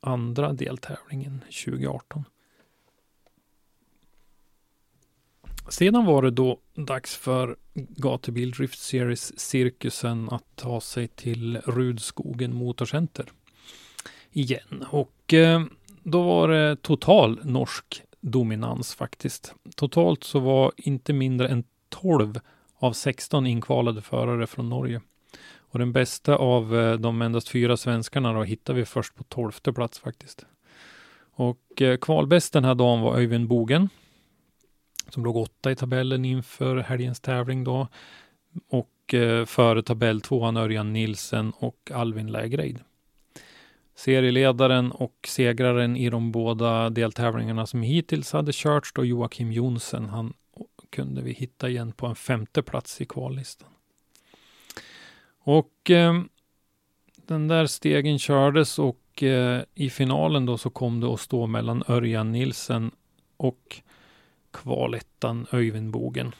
andra 0.00 0.52
deltävlingen 0.52 1.40
2018. 1.40 2.24
Sedan 5.68 6.04
var 6.04 6.22
det 6.22 6.30
då 6.30 6.58
dags 6.74 7.16
för 7.16 7.56
Gatubil 7.74 8.50
Drift 8.50 8.78
Series-cirkusen 8.78 10.28
att 10.30 10.44
ta 10.54 10.80
sig 10.80 11.08
till 11.08 11.56
Rudskogen 11.56 12.54
Motorcenter 12.54 13.32
igen. 14.32 14.84
Och 14.90 15.34
eh, 15.34 15.64
då 16.02 16.22
var 16.22 16.48
det 16.48 16.76
total 16.82 17.40
norsk 17.44 18.02
dominans 18.20 18.94
faktiskt. 18.94 19.54
Totalt 19.76 20.24
så 20.24 20.38
var 20.38 20.72
inte 20.76 21.12
mindre 21.12 21.48
än 21.48 21.64
12 21.88 22.40
av 22.78 22.92
16 22.92 23.46
inkvalade 23.46 24.02
förare 24.02 24.46
från 24.46 24.68
Norge. 24.68 25.00
Och 25.70 25.78
den 25.78 25.92
bästa 25.92 26.36
av 26.36 26.76
eh, 26.76 26.94
de 26.94 27.22
endast 27.22 27.48
fyra 27.48 27.76
svenskarna 27.76 28.32
då 28.32 28.42
hittar 28.42 28.74
vi 28.74 28.84
först 28.84 29.14
på 29.14 29.24
tolfte 29.24 29.72
plats 29.72 29.98
faktiskt. 29.98 30.46
Och 31.32 31.82
eh, 31.82 31.96
kvalbäst 31.96 32.52
den 32.52 32.64
här 32.64 32.74
dagen 32.74 33.00
var 33.00 33.16
Öyvind 33.16 33.48
Bogen 33.48 33.88
som 35.08 35.24
låg 35.24 35.36
åtta 35.36 35.70
i 35.70 35.76
tabellen 35.76 36.24
inför 36.24 36.76
helgens 36.76 37.20
tävling 37.20 37.64
då. 37.64 37.88
Och 38.68 39.14
eh, 39.14 39.44
före 39.44 39.82
tabell 39.82 40.20
tvåan 40.20 40.56
Örjan 40.56 40.92
Nilsen 40.92 41.52
och 41.58 41.90
Alvin 41.94 42.32
Lägreid. 42.32 42.80
Serieledaren 43.94 44.92
och 44.92 45.14
segraren 45.26 45.96
i 45.96 46.10
de 46.10 46.32
båda 46.32 46.90
deltävlingarna 46.90 47.66
som 47.66 47.82
hittills 47.82 48.32
hade 48.32 48.52
körts 48.52 48.92
då 48.92 49.04
Joakim 49.04 49.52
Jonsen. 49.52 50.08
Han 50.08 50.34
kunde 50.90 51.22
vi 51.22 51.32
hitta 51.32 51.68
igen 51.68 51.92
på 51.92 52.06
en 52.06 52.14
femte 52.14 52.62
plats 52.62 53.00
i 53.00 53.04
kvallistan. 53.04 53.68
Och 55.50 55.90
eh, 55.90 56.20
den 57.26 57.48
där 57.48 57.66
stegen 57.66 58.18
kördes 58.18 58.78
och 58.78 59.22
eh, 59.22 59.62
i 59.74 59.90
finalen 59.90 60.46
då 60.46 60.58
så 60.58 60.70
kom 60.70 61.00
det 61.00 61.06
att 61.06 61.20
stå 61.20 61.46
mellan 61.46 61.82
Örjan 61.88 62.32
Nilsen 62.32 62.90
och 63.36 63.82
kvalettan 64.50 65.46
Öyvindbogen. 65.52 66.34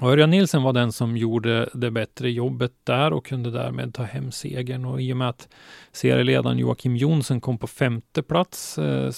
Örjan 0.00 0.30
Nilsen 0.30 0.62
var 0.62 0.72
den 0.72 0.92
som 0.92 1.16
gjorde 1.16 1.68
det 1.74 1.90
bättre 1.90 2.30
jobbet 2.30 2.72
där 2.84 3.12
och 3.12 3.26
kunde 3.26 3.50
därmed 3.50 3.94
ta 3.94 4.02
hem 4.02 4.32
segern. 4.32 4.84
Och 4.84 5.02
i 5.02 5.12
och 5.12 5.16
med 5.16 5.28
att 5.28 5.48
serieledaren 5.92 6.58
Joakim 6.58 6.96
Jonsson 6.96 7.40
kom 7.40 7.58
på 7.58 7.66
femte 7.66 8.22
plats 8.22 8.78
eh, 8.78 9.12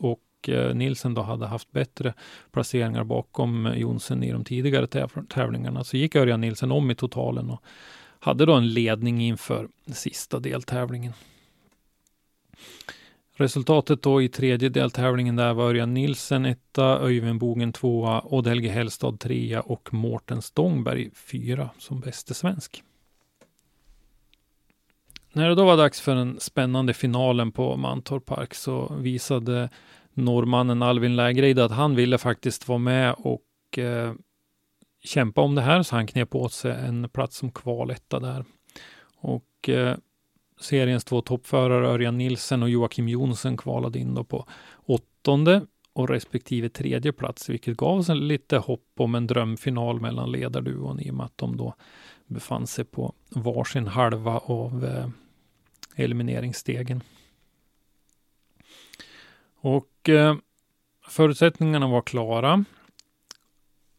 och 0.00 0.48
eh, 0.48 0.74
Nilsen 0.74 1.14
då 1.14 1.22
hade 1.22 1.46
haft 1.46 1.72
bättre 1.72 2.14
placeringar 2.52 3.04
bakom 3.04 3.72
Jonsson 3.76 4.22
i 4.22 4.32
de 4.32 4.44
tidigare 4.44 5.08
tävlingarna 5.28 5.84
så 5.84 5.96
gick 5.96 6.16
Örjan 6.16 6.40
Nilsen 6.40 6.72
om 6.72 6.90
i 6.90 6.94
totalen 6.94 7.50
och 7.50 7.62
hade 8.20 8.46
då 8.46 8.54
en 8.54 8.72
ledning 8.72 9.22
inför 9.22 9.68
sista 9.86 10.40
deltävlingen. 10.40 11.12
Resultatet 13.34 14.02
då 14.02 14.22
i 14.22 14.28
tredje 14.28 14.68
deltävlingen 14.68 15.36
där 15.36 15.54
var 15.54 15.64
Örjan 15.64 15.94
Nilsen 15.94 16.44
etta, 16.44 16.98
Öyvind 16.98 17.40
Bogen 17.40 17.72
tvåa, 17.72 18.20
Odd 18.24 18.46
Helge 18.46 18.70
Hellstad 18.70 19.20
trea 19.20 19.60
och 19.60 19.94
Mårten 19.94 20.42
Stångberg 20.42 21.10
fyra 21.14 21.70
som 21.78 22.00
bäste 22.00 22.34
svensk. 22.34 22.82
När 25.32 25.48
det 25.48 25.54
då 25.54 25.64
var 25.64 25.76
dags 25.76 26.00
för 26.00 26.14
den 26.14 26.40
spännande 26.40 26.94
finalen 26.94 27.52
på 27.52 27.76
Mantorp 27.76 28.26
Park 28.26 28.54
så 28.54 28.94
visade 29.00 29.70
norrmannen 30.12 30.82
Alvin 30.82 31.16
Lägreid 31.16 31.58
att 31.58 31.72
han 31.72 31.94
ville 31.94 32.18
faktiskt 32.18 32.68
vara 32.68 32.78
med 32.78 33.14
och 33.18 33.78
eh, 33.78 34.12
kämpa 35.04 35.40
om 35.40 35.54
det 35.54 35.62
här, 35.62 35.82
så 35.82 35.96
han 35.96 36.06
knep 36.06 36.34
åt 36.34 36.52
sig 36.52 36.72
en 36.72 37.08
plats 37.08 37.36
som 37.36 37.52
kvaletta 37.52 38.20
där. 38.20 38.44
Och 39.16 39.68
eh, 39.68 39.96
seriens 40.60 41.04
två 41.04 41.20
toppförare 41.20 41.88
Örjan 41.88 42.18
Nilsen 42.18 42.62
och 42.62 42.70
Joakim 42.70 43.08
Jonsson 43.08 43.56
kvalade 43.56 43.98
in 43.98 44.14
då 44.14 44.24
på 44.24 44.46
åttonde 44.86 45.66
och 45.92 46.08
respektive 46.08 46.68
tredje 46.68 47.12
plats, 47.12 47.48
vilket 47.48 47.76
gav 47.76 47.98
oss 47.98 48.08
lite 48.08 48.58
hopp 48.58 48.92
om 48.96 49.14
en 49.14 49.26
drömfinal 49.26 50.00
mellan 50.00 50.32
ledarduon 50.32 51.00
i 51.00 51.10
och 51.10 51.14
med 51.14 51.26
att 51.26 51.38
de 51.38 51.56
då 51.56 51.74
befann 52.26 52.66
sig 52.66 52.84
på 52.84 53.14
varsin 53.30 53.86
halva 53.86 54.38
av 54.38 54.84
eh, 54.84 55.08
elimineringsstegen. 55.96 57.02
Och 59.60 60.08
eh, 60.08 60.36
förutsättningarna 61.08 61.88
var 61.88 62.02
klara. 62.02 62.64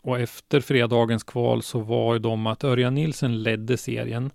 Och 0.01 0.19
efter 0.19 0.59
fredagens 0.59 1.23
kval 1.23 1.63
så 1.63 1.79
var 1.79 2.13
ju 2.13 2.19
de 2.19 2.47
att 2.47 2.63
Örjan 2.63 2.95
Nilsen 2.95 3.43
ledde 3.43 3.77
serien 3.77 4.31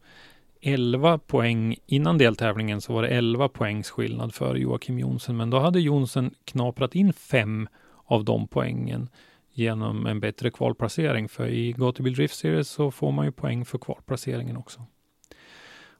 11 0.61 1.19
poäng. 1.19 1.77
Innan 1.87 2.19
deltävlingen 2.19 2.81
så 2.81 2.93
var 2.93 3.03
det 3.03 3.09
11 3.09 3.49
poängs 3.49 3.91
skillnad 3.91 4.35
för 4.35 4.55
Joakim 4.55 4.99
Jonsson, 4.99 5.37
men 5.37 5.51
då 5.51 5.59
hade 5.59 5.81
Jonsson 5.81 6.31
knaprat 6.45 6.95
in 6.95 7.13
fem 7.13 7.69
av 8.05 8.25
de 8.25 8.49
poängen 8.49 9.09
genom 9.53 10.07
en 10.07 10.21
bättre 10.21 10.51
kvalplacering. 10.51 11.29
För 11.29 11.49
i 11.49 11.73
Gatubil 11.73 12.15
Drift 12.15 12.37
Series 12.37 12.69
så 12.69 12.91
får 12.91 13.13
man 13.13 13.25
ju 13.25 13.33
poäng 13.33 13.65
för 13.65 13.79
kvalplaceringen 13.79 14.57
också. 14.57 14.81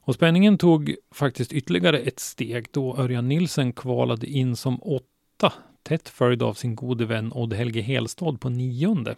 Och 0.05 0.15
spänningen 0.15 0.57
tog 0.57 0.95
faktiskt 1.11 1.53
ytterligare 1.53 1.99
ett 1.99 2.19
steg 2.19 2.67
då 2.71 2.97
Örjan 2.97 3.27
Nilsen 3.27 3.73
kvalade 3.73 4.27
in 4.27 4.55
som 4.55 4.79
åtta, 4.83 5.53
tätt 5.83 6.09
följd 6.09 6.43
av 6.43 6.53
sin 6.53 6.75
gode 6.75 7.05
vän 7.05 7.31
Odd 7.33 7.53
Helge 7.53 7.81
Helstad 7.81 8.37
på 8.39 8.49
nionde. 8.49 9.15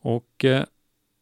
Och 0.00 0.44
eh, 0.44 0.64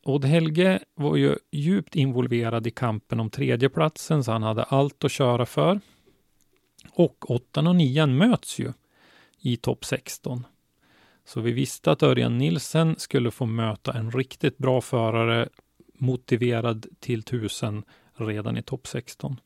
Odd 0.04 0.24
Helge 0.24 0.78
var 0.94 1.16
ju 1.16 1.36
djupt 1.50 1.96
involverad 1.96 2.66
i 2.66 2.70
kampen 2.70 3.20
om 3.20 3.30
tredjeplatsen, 3.30 4.24
så 4.24 4.32
han 4.32 4.42
hade 4.42 4.62
allt 4.62 5.04
att 5.04 5.12
köra 5.12 5.46
för. 5.46 5.80
Och 6.90 7.30
åttan 7.30 7.66
och 7.66 7.76
nian 7.76 8.16
möts 8.16 8.58
ju 8.58 8.72
i 9.40 9.56
topp 9.56 9.84
16. 9.84 10.46
Så 11.24 11.40
vi 11.40 11.52
visste 11.52 11.92
att 11.92 12.02
Örjan 12.02 12.38
Nilsen 12.38 12.96
skulle 12.98 13.30
få 13.30 13.46
möta 13.46 13.92
en 13.92 14.10
riktigt 14.10 14.58
bra 14.58 14.80
förare, 14.80 15.48
motiverad 15.94 16.86
till 17.00 17.22
tusen 17.22 17.82
redan 18.14 18.56
i 18.56 18.62
topp 18.62 18.86
16. 18.86 19.40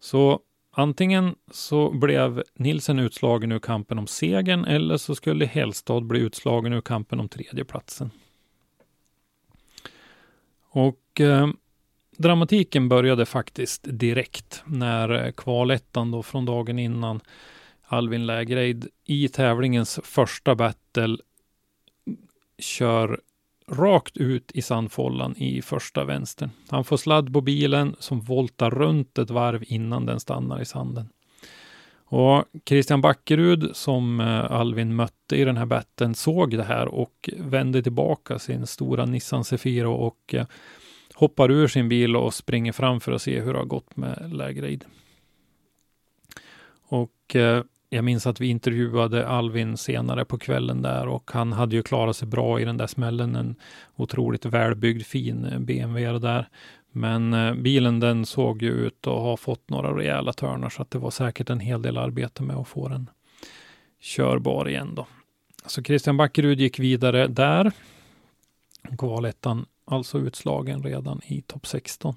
Så 0.00 0.40
antingen 0.70 1.34
så 1.50 1.90
blev 1.90 2.42
Nilsen 2.54 2.98
utslagen 2.98 3.52
ur 3.52 3.58
kampen 3.58 3.98
om 3.98 4.06
segern 4.06 4.64
eller 4.64 4.96
så 4.96 5.14
skulle 5.14 5.46
Hellstad 5.46 6.00
bli 6.00 6.20
utslagen 6.20 6.72
ur 6.72 6.80
kampen 6.80 7.20
om 7.20 7.28
tredjeplatsen. 7.28 8.10
Och 10.78 11.20
eh, 11.20 11.48
dramatiken 12.18 12.88
började 12.88 13.26
faktiskt 13.26 13.86
direkt 13.90 14.62
när 14.66 15.24
eh, 15.24 15.32
kvalettan 15.32 16.10
då 16.10 16.22
från 16.22 16.44
dagen 16.44 16.78
innan 16.78 17.20
Alvin 17.82 18.26
Lägreid 18.26 18.88
i 19.04 19.28
tävlingens 19.28 20.00
första 20.02 20.54
battle 20.54 21.16
kör 22.58 23.20
rakt 23.68 24.16
ut 24.16 24.50
i 24.54 24.62
sandfållan 24.62 25.36
i 25.36 25.62
första 25.62 26.04
vänstern. 26.04 26.50
Han 26.68 26.84
får 26.84 26.96
sladd 26.96 27.32
på 27.32 27.40
bilen 27.40 27.96
som 27.98 28.20
voltar 28.20 28.70
runt 28.70 29.18
ett 29.18 29.30
varv 29.30 29.64
innan 29.66 30.06
den 30.06 30.20
stannar 30.20 30.60
i 30.60 30.64
sanden. 30.64 31.08
Och 32.10 32.44
Christian 32.64 33.00
Backerud 33.00 33.76
som 33.76 34.20
eh, 34.20 34.52
Alvin 34.52 34.96
mötte 34.96 35.36
i 35.36 35.44
den 35.44 35.56
här 35.56 35.66
batten 35.66 36.14
såg 36.14 36.56
det 36.56 36.64
här 36.64 36.88
och 36.88 37.30
vände 37.36 37.82
tillbaka 37.82 38.38
sin 38.38 38.66
stora 38.66 39.04
Nissan 39.04 39.44
Sefiro 39.44 39.92
och 39.92 40.34
eh, 40.34 40.46
hoppar 41.14 41.50
ur 41.50 41.68
sin 41.68 41.88
bil 41.88 42.16
och 42.16 42.34
springer 42.34 42.72
fram 42.72 43.00
för 43.00 43.12
att 43.12 43.22
se 43.22 43.40
hur 43.40 43.52
det 43.52 43.58
har 43.58 43.66
gått 43.66 43.96
med 43.96 44.30
Lägreid. 44.32 44.84
Och 46.88 47.36
eh, 47.36 47.62
jag 47.90 48.04
minns 48.04 48.26
att 48.26 48.40
vi 48.40 48.46
intervjuade 48.46 49.28
Alvin 49.28 49.76
senare 49.76 50.24
på 50.24 50.38
kvällen 50.38 50.82
där 50.82 51.08
och 51.08 51.30
han 51.34 51.52
hade 51.52 51.76
ju 51.76 51.82
klarat 51.82 52.16
sig 52.16 52.28
bra 52.28 52.60
i 52.60 52.64
den 52.64 52.76
där 52.76 52.86
smällen. 52.86 53.36
En 53.36 53.54
otroligt 53.96 54.46
välbyggd 54.46 55.06
fin 55.06 55.46
BMW 55.58 56.18
där. 56.18 56.48
Men 56.92 57.34
eh, 57.34 57.54
bilen 57.54 58.00
den 58.00 58.26
såg 58.26 58.62
ju 58.62 58.70
ut 58.70 59.06
att 59.06 59.12
ha 59.12 59.36
fått 59.36 59.70
några 59.70 59.96
rejäla 59.96 60.32
törnar 60.32 60.68
så 60.68 60.82
att 60.82 60.90
det 60.90 60.98
var 60.98 61.10
säkert 61.10 61.50
en 61.50 61.60
hel 61.60 61.82
del 61.82 61.98
arbete 61.98 62.42
med 62.42 62.56
att 62.56 62.68
få 62.68 62.88
den 62.88 63.10
körbar 64.00 64.68
igen 64.68 64.94
då. 64.94 65.06
Så 65.66 65.82
Christian 65.82 66.16
Backerud 66.16 66.60
gick 66.60 66.78
vidare 66.78 67.26
där. 67.26 67.72
Kvalettan 68.98 69.66
alltså 69.84 70.18
utslagen 70.18 70.82
redan 70.82 71.20
i 71.26 71.42
topp 71.42 71.66
16. 71.66 72.14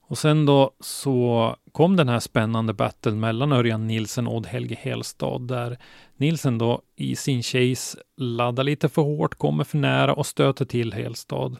Och 0.00 0.18
sen 0.18 0.46
då 0.46 0.70
så 0.80 1.56
kom 1.72 1.96
den 1.96 2.08
här 2.08 2.20
spännande 2.20 2.72
battlen 2.72 3.20
mellan 3.20 3.52
Örjan 3.52 3.86
Nilsen 3.86 4.26
och 4.26 4.36
Odd-Helge 4.36 4.76
Helstad 4.80 5.38
där 5.38 5.78
Nilsen 6.16 6.58
då 6.58 6.82
i 6.96 7.16
sin 7.16 7.42
chase 7.42 7.98
laddar 8.16 8.64
lite 8.64 8.88
för 8.88 9.02
hårt, 9.02 9.34
kommer 9.34 9.64
för 9.64 9.78
nära 9.78 10.14
och 10.14 10.26
stöter 10.26 10.64
till 10.64 10.92
Helstad. 10.92 11.56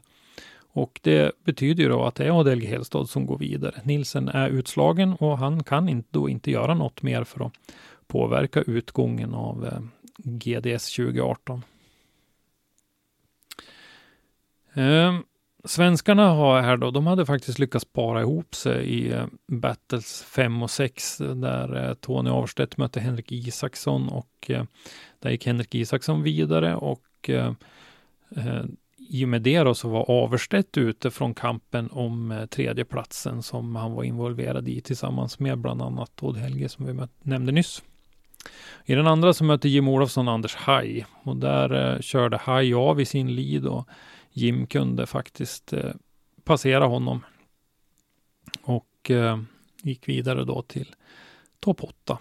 Och 0.74 1.00
det 1.02 1.32
betyder 1.44 1.82
ju 1.82 1.88
då 1.88 2.04
att 2.04 2.14
det 2.14 2.24
är 2.24 2.40
Adelge 2.40 2.68
Helstad 2.68 3.06
som 3.06 3.26
går 3.26 3.38
vidare. 3.38 3.80
Nilsen 3.84 4.28
är 4.28 4.48
utslagen 4.48 5.12
och 5.12 5.38
han 5.38 5.64
kan 5.64 6.04
då 6.10 6.28
inte 6.28 6.50
göra 6.50 6.74
något 6.74 7.02
mer 7.02 7.24
för 7.24 7.46
att 7.46 7.52
påverka 8.06 8.62
utgången 8.62 9.34
av 9.34 9.66
eh, 9.66 9.80
GDS 10.16 10.96
2018. 10.96 11.62
Ehm, 14.74 15.22
svenskarna 15.64 16.28
har 16.28 16.60
här 16.60 16.76
då, 16.76 16.90
de 16.90 17.06
hade 17.06 17.26
faktiskt 17.26 17.58
lyckats 17.58 17.84
para 17.84 18.20
ihop 18.20 18.54
sig 18.54 18.84
i 18.84 19.12
eh, 19.12 19.26
Battles 19.46 20.22
5 20.22 20.62
och 20.62 20.70
6 20.70 21.20
eh, 21.20 21.34
där 21.34 21.94
Tony 21.94 22.30
Averstedt 22.30 22.76
mötte 22.76 23.00
Henrik 23.00 23.32
Isaksson 23.32 24.08
och 24.08 24.50
där 25.18 25.30
gick 25.30 25.46
Henrik 25.46 25.74
Isaksson 25.74 26.22
vidare 26.22 26.76
och 26.76 27.30
i 29.12 29.24
och 29.24 29.28
med 29.28 29.42
det 29.42 29.58
då 29.58 29.74
så 29.74 29.88
var 29.88 30.10
Averstedt 30.10 30.78
ute 30.78 31.10
från 31.10 31.34
kampen 31.34 31.90
om 31.90 32.30
eh, 32.30 32.46
tredjeplatsen 32.46 33.42
som 33.42 33.76
han 33.76 33.92
var 33.92 34.04
involverad 34.04 34.68
i 34.68 34.80
tillsammans 34.80 35.38
med 35.38 35.58
bland 35.58 35.82
annat 35.82 36.22
Odd 36.22 36.36
Helge 36.36 36.68
som 36.68 36.86
vi 36.86 37.06
nämnde 37.22 37.52
nyss. 37.52 37.82
I 38.84 38.94
den 38.94 39.06
andra 39.06 39.32
så 39.32 39.44
mötte 39.44 39.68
Jim 39.68 39.88
Olofsson 39.88 40.28
Anders 40.28 40.54
Haj 40.54 41.06
och 41.22 41.36
där 41.36 41.94
eh, 41.94 42.00
körde 42.00 42.36
Haj 42.36 42.74
av 42.74 43.00
i 43.00 43.04
sin 43.04 43.34
lead 43.34 43.66
och 43.66 43.88
Jim 44.30 44.66
kunde 44.66 45.06
faktiskt 45.06 45.72
eh, 45.72 45.92
passera 46.44 46.84
honom. 46.84 47.24
Och 48.62 49.10
eh, 49.10 49.40
gick 49.82 50.08
vidare 50.08 50.44
då 50.44 50.62
till 50.62 50.94
topp 51.60 51.84
8. 51.84 52.18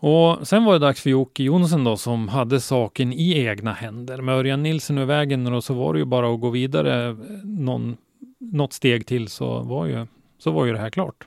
Och 0.00 0.48
sen 0.48 0.64
var 0.64 0.72
det 0.72 0.78
dags 0.78 1.00
för 1.00 1.10
Jocke 1.10 1.42
Jonsson 1.42 1.84
då 1.84 1.96
som 1.96 2.28
hade 2.28 2.60
saken 2.60 3.12
i 3.12 3.38
egna 3.38 3.72
händer. 3.72 4.22
Med 4.22 4.34
Örjan 4.34 4.62
Nilsson 4.62 4.98
ur 4.98 5.04
vägen 5.04 5.46
och 5.46 5.64
så 5.64 5.74
var 5.74 5.92
det 5.92 5.98
ju 5.98 6.04
bara 6.04 6.34
att 6.34 6.40
gå 6.40 6.50
vidare 6.50 7.16
någon, 7.44 7.96
något 8.38 8.72
steg 8.72 9.06
till 9.06 9.28
så 9.28 9.62
var 9.62 9.86
ju, 9.86 10.06
så 10.38 10.50
var 10.50 10.66
ju 10.66 10.72
det 10.72 10.78
här 10.78 10.90
klart. 10.90 11.26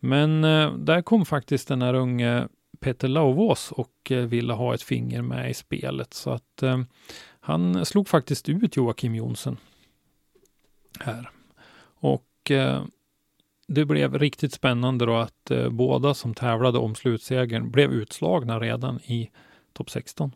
Men 0.00 0.44
eh, 0.44 0.74
där 0.74 1.02
kom 1.02 1.26
faktiskt 1.26 1.68
den 1.68 1.82
här 1.82 1.94
unge 1.94 2.48
Peter 2.80 3.08
Lauvås 3.08 3.72
och 3.72 4.10
eh, 4.10 4.24
ville 4.24 4.52
ha 4.52 4.74
ett 4.74 4.82
finger 4.82 5.22
med 5.22 5.50
i 5.50 5.54
spelet. 5.54 6.14
Så 6.14 6.30
att 6.30 6.62
eh, 6.62 6.80
han 7.40 7.84
slog 7.86 8.08
faktiskt 8.08 8.48
ut 8.48 8.76
Joakim 8.76 9.14
Jonsson 9.14 9.56
här. 11.00 11.30
Och 12.00 12.50
eh, 12.50 12.82
det 13.72 13.84
blev 13.84 14.18
riktigt 14.18 14.52
spännande 14.52 15.06
då 15.06 15.16
att 15.16 15.50
eh, 15.50 15.68
båda 15.70 16.14
som 16.14 16.34
tävlade 16.34 16.78
om 16.78 16.94
slutsegern 16.94 17.70
blev 17.70 17.92
utslagna 17.92 18.60
redan 18.60 19.00
i 19.00 19.30
topp 19.72 19.90
16. 19.90 20.32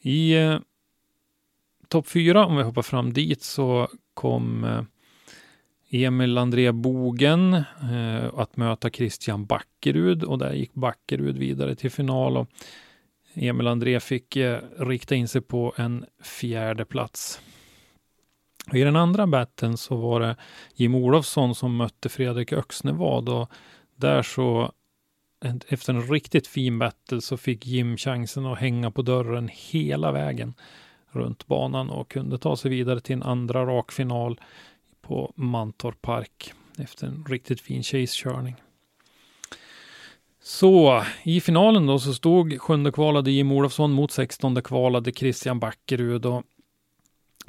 I 0.00 0.36
eh, 0.36 0.58
topp 1.88 2.08
4, 2.08 2.46
om 2.46 2.56
vi 2.56 2.62
hoppar 2.62 2.82
fram 2.82 3.12
dit, 3.12 3.42
så 3.42 3.88
kom 4.14 4.64
eh, 4.64 4.82
Emil 5.90 6.38
André 6.38 6.72
Bogen 6.72 7.54
eh, 7.54 8.34
att 8.34 8.56
möta 8.56 8.90
Christian 8.90 9.46
Backerud 9.46 10.22
och 10.22 10.38
där 10.38 10.52
gick 10.52 10.74
Backerud 10.74 11.38
vidare 11.38 11.74
till 11.74 11.90
final. 11.90 12.36
Och 12.36 12.48
Emil 13.34 13.66
André 13.66 14.00
fick 14.00 14.36
eh, 14.36 14.60
rikta 14.78 15.14
in 15.14 15.28
sig 15.28 15.40
på 15.40 15.74
en 15.76 16.04
fjärde 16.22 16.84
plats. 16.84 17.40
I 18.72 18.80
den 18.80 18.96
andra 18.96 19.26
batten 19.26 19.76
så 19.76 19.96
var 19.96 20.20
det 20.20 20.36
Jim 20.74 20.94
Olofsson 20.94 21.54
som 21.54 21.76
mötte 21.76 22.08
Fredrik 22.08 22.52
Öxnevad 22.52 23.28
och 23.28 23.50
där 23.96 24.22
så 24.22 24.72
efter 25.68 25.94
en 25.94 26.02
riktigt 26.02 26.46
fin 26.46 26.78
battle 26.78 27.20
så 27.20 27.36
fick 27.36 27.66
Jim 27.66 27.96
chansen 27.96 28.46
att 28.46 28.58
hänga 28.58 28.90
på 28.90 29.02
dörren 29.02 29.50
hela 29.52 30.12
vägen 30.12 30.54
runt 31.10 31.46
banan 31.46 31.90
och 31.90 32.10
kunde 32.10 32.38
ta 32.38 32.56
sig 32.56 32.70
vidare 32.70 33.00
till 33.00 33.14
en 33.16 33.22
andra 33.22 33.66
rakfinal 33.66 34.40
på 35.02 35.32
Mantorp 35.36 36.02
Park 36.02 36.52
efter 36.78 37.06
en 37.06 37.24
riktigt 37.28 37.60
fin 37.60 37.82
chase-körning. 37.82 38.54
Så 40.42 41.02
i 41.22 41.40
finalen 41.40 41.86
då 41.86 41.98
så 41.98 42.14
stod 42.14 42.60
sjunde 42.60 42.92
kvalade 42.92 43.30
Jim 43.30 43.52
Olofsson 43.52 43.92
mot 43.92 44.10
sextonde 44.10 44.62
kvalade 44.62 45.12
Christian 45.12 45.60
Backerud. 45.60 46.26
Och 46.26 46.42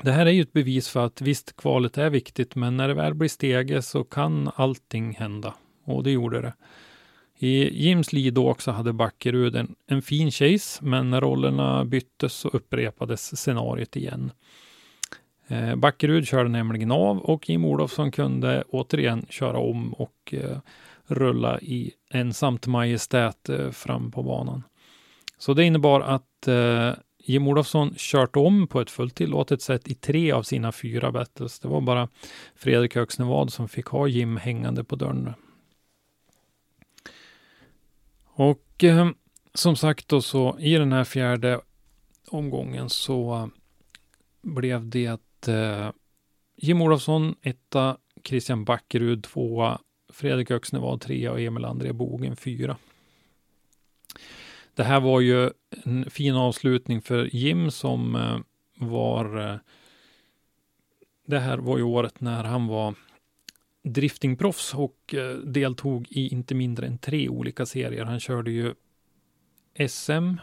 det 0.02 0.12
här 0.12 0.26
är 0.26 0.32
ju 0.32 0.42
ett 0.42 0.54
bevis 0.54 0.90
för 0.90 1.06
att 1.06 1.22
visst, 1.22 1.56
kvalet 1.56 1.98
är 1.98 2.10
viktigt, 2.10 2.56
men 2.56 2.78
när 2.78 2.88
det 2.88 2.94
väl 2.94 3.14
blir 3.14 3.30
stege 3.30 3.82
så 3.82 4.04
kan 4.04 4.52
allting 4.56 5.16
hända. 5.16 5.54
Och 5.84 6.04
det 6.04 6.12
gjorde 6.12 6.42
det. 6.42 6.54
I 7.40 7.84
Jims 7.86 8.14
Lido 8.14 8.50
också 8.50 8.72
hade 8.72 8.94
Backerud 8.94 9.56
en, 9.56 9.76
en 9.88 10.02
fin 10.02 10.32
chase, 10.32 10.86
men 10.86 11.10
när 11.10 11.22
rollerna 11.22 11.86
byttes 11.86 12.34
så 12.34 12.48
upprepades 12.48 13.38
scenariot 13.38 13.96
igen. 13.96 14.32
Eh, 15.48 15.76
Backerud 15.76 16.28
körde 16.28 16.50
nämligen 16.50 16.92
av 16.92 17.18
och 17.18 17.50
Jim 17.50 17.66
Olofsson 17.66 18.12
kunde 18.12 18.64
återigen 18.70 19.26
köra 19.30 19.58
om 19.58 19.94
och 19.94 20.34
eh, 20.34 20.58
rulla 21.08 21.60
i 21.60 21.92
ensamt 22.10 22.68
majestät 22.68 23.50
eh, 23.50 23.72
fram 23.72 24.12
på 24.12 24.24
banan. 24.24 24.64
Så 25.38 25.54
det 25.54 25.64
innebar 25.64 26.02
att 26.02 26.48
eh, 26.48 26.94
Jim 27.28 27.48
Olofsson 27.48 27.94
kört 27.98 28.36
om 28.36 28.68
på 28.68 28.82
ett 28.82 28.92
fullt 28.92 29.16
tillåtet 29.16 29.62
sätt 29.62 29.88
i 29.88 29.96
tre 29.96 30.32
av 30.32 30.44
sina 30.44 30.72
fyra 30.72 31.12
battles. 31.12 31.60
Det 31.60 31.68
var 31.68 31.82
bara 31.82 32.10
Fredrik 32.56 32.96
Högsnevad 32.96 33.54
som 33.54 33.70
fick 33.70 33.86
ha 33.86 34.08
Jim 34.08 34.38
hängande 34.38 34.84
på 34.84 34.96
dörren. 34.96 35.34
Och 38.24 38.84
eh, 38.84 39.10
som 39.54 39.76
sagt 39.76 40.08
då 40.08 40.22
så 40.22 40.60
i 40.60 40.74
den 40.74 40.92
här 40.92 41.04
fjärde 41.04 41.62
omgången 42.28 42.90
så 42.90 43.50
blev 44.42 44.90
det 44.90 45.48
eh, 45.48 45.92
Jim 46.56 46.82
Olofsson 46.82 47.36
etta, 47.42 47.98
Christian 48.24 48.66
Backerud 48.66 49.24
tvåa, 49.24 49.82
Fredrik 50.14 50.52
Öxnevad 50.52 51.02
trea 51.02 51.32
och 51.32 51.42
Emil 51.42 51.66
André 51.66 51.94
Bogen 51.94 52.36
fyra. 52.36 52.78
Det 54.78 54.84
här 54.84 55.00
var 55.00 55.20
ju 55.22 55.52
en 55.84 56.10
fin 56.10 56.36
avslutning 56.36 57.02
för 57.02 57.36
Jim 57.36 57.72
som 57.72 58.16
eh, 58.16 58.40
var 58.88 59.50
eh, 59.52 59.58
det 61.26 61.40
här 61.40 61.58
var 61.58 61.78
ju 61.78 61.84
året 61.84 62.22
när 62.22 62.44
han 62.44 62.68
var 62.68 62.96
driftingproffs 63.84 64.74
och 64.74 65.14
eh, 65.14 65.38
deltog 65.38 66.08
i 66.10 66.28
inte 66.28 66.56
mindre 66.56 66.88
än 66.88 66.98
tre 66.98 67.30
olika 67.30 67.66
serier. 67.66 68.06
Han 68.06 68.20
körde 68.20 68.52
ju 68.52 68.74
SM, 69.88 70.36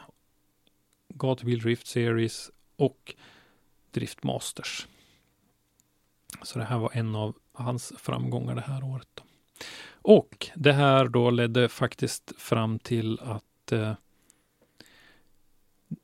Gatubil 1.09 1.61
Drift 1.61 1.87
Series 1.87 2.51
och 2.77 3.15
Drift 3.91 4.23
Masters. 4.23 4.87
Så 6.43 6.59
det 6.59 6.65
här 6.65 6.79
var 6.79 6.91
en 6.93 7.15
av 7.15 7.37
hans 7.53 7.93
framgångar 7.99 8.55
det 8.55 8.61
här 8.61 8.85
året. 8.85 9.09
Då. 9.15 9.23
Och 10.03 10.51
det 10.55 10.73
här 10.73 11.09
då 11.09 11.31
ledde 11.31 11.69
faktiskt 11.69 12.33
fram 12.39 12.79
till 12.79 13.21
att 13.21 13.73
eh, 13.73 13.95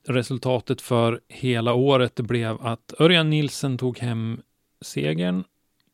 resultatet 0.07 0.81
för 0.81 1.21
hela 1.27 1.73
året 1.73 2.15
blev 2.15 2.61
att 2.61 2.93
Örjan 2.99 3.29
Nilsen 3.29 3.77
tog 3.77 3.97
hem 3.99 4.41
segern. 4.81 5.43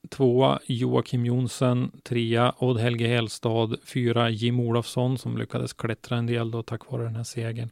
Tvåa 0.10 0.60
Joakim 0.66 1.26
Jonsson, 1.26 1.92
trea 2.04 2.54
Odd 2.58 2.80
Helge 2.80 3.08
Hellstad, 3.08 3.76
fyra 3.86 4.30
Jim 4.30 4.60
Olofsson 4.60 5.18
som 5.18 5.38
lyckades 5.38 5.74
klättra 5.74 6.18
en 6.18 6.26
del 6.26 6.52
då 6.52 6.64
tack 6.64 6.92
vare 6.92 7.04
den 7.04 7.16
här 7.16 7.24
segern. 7.24 7.70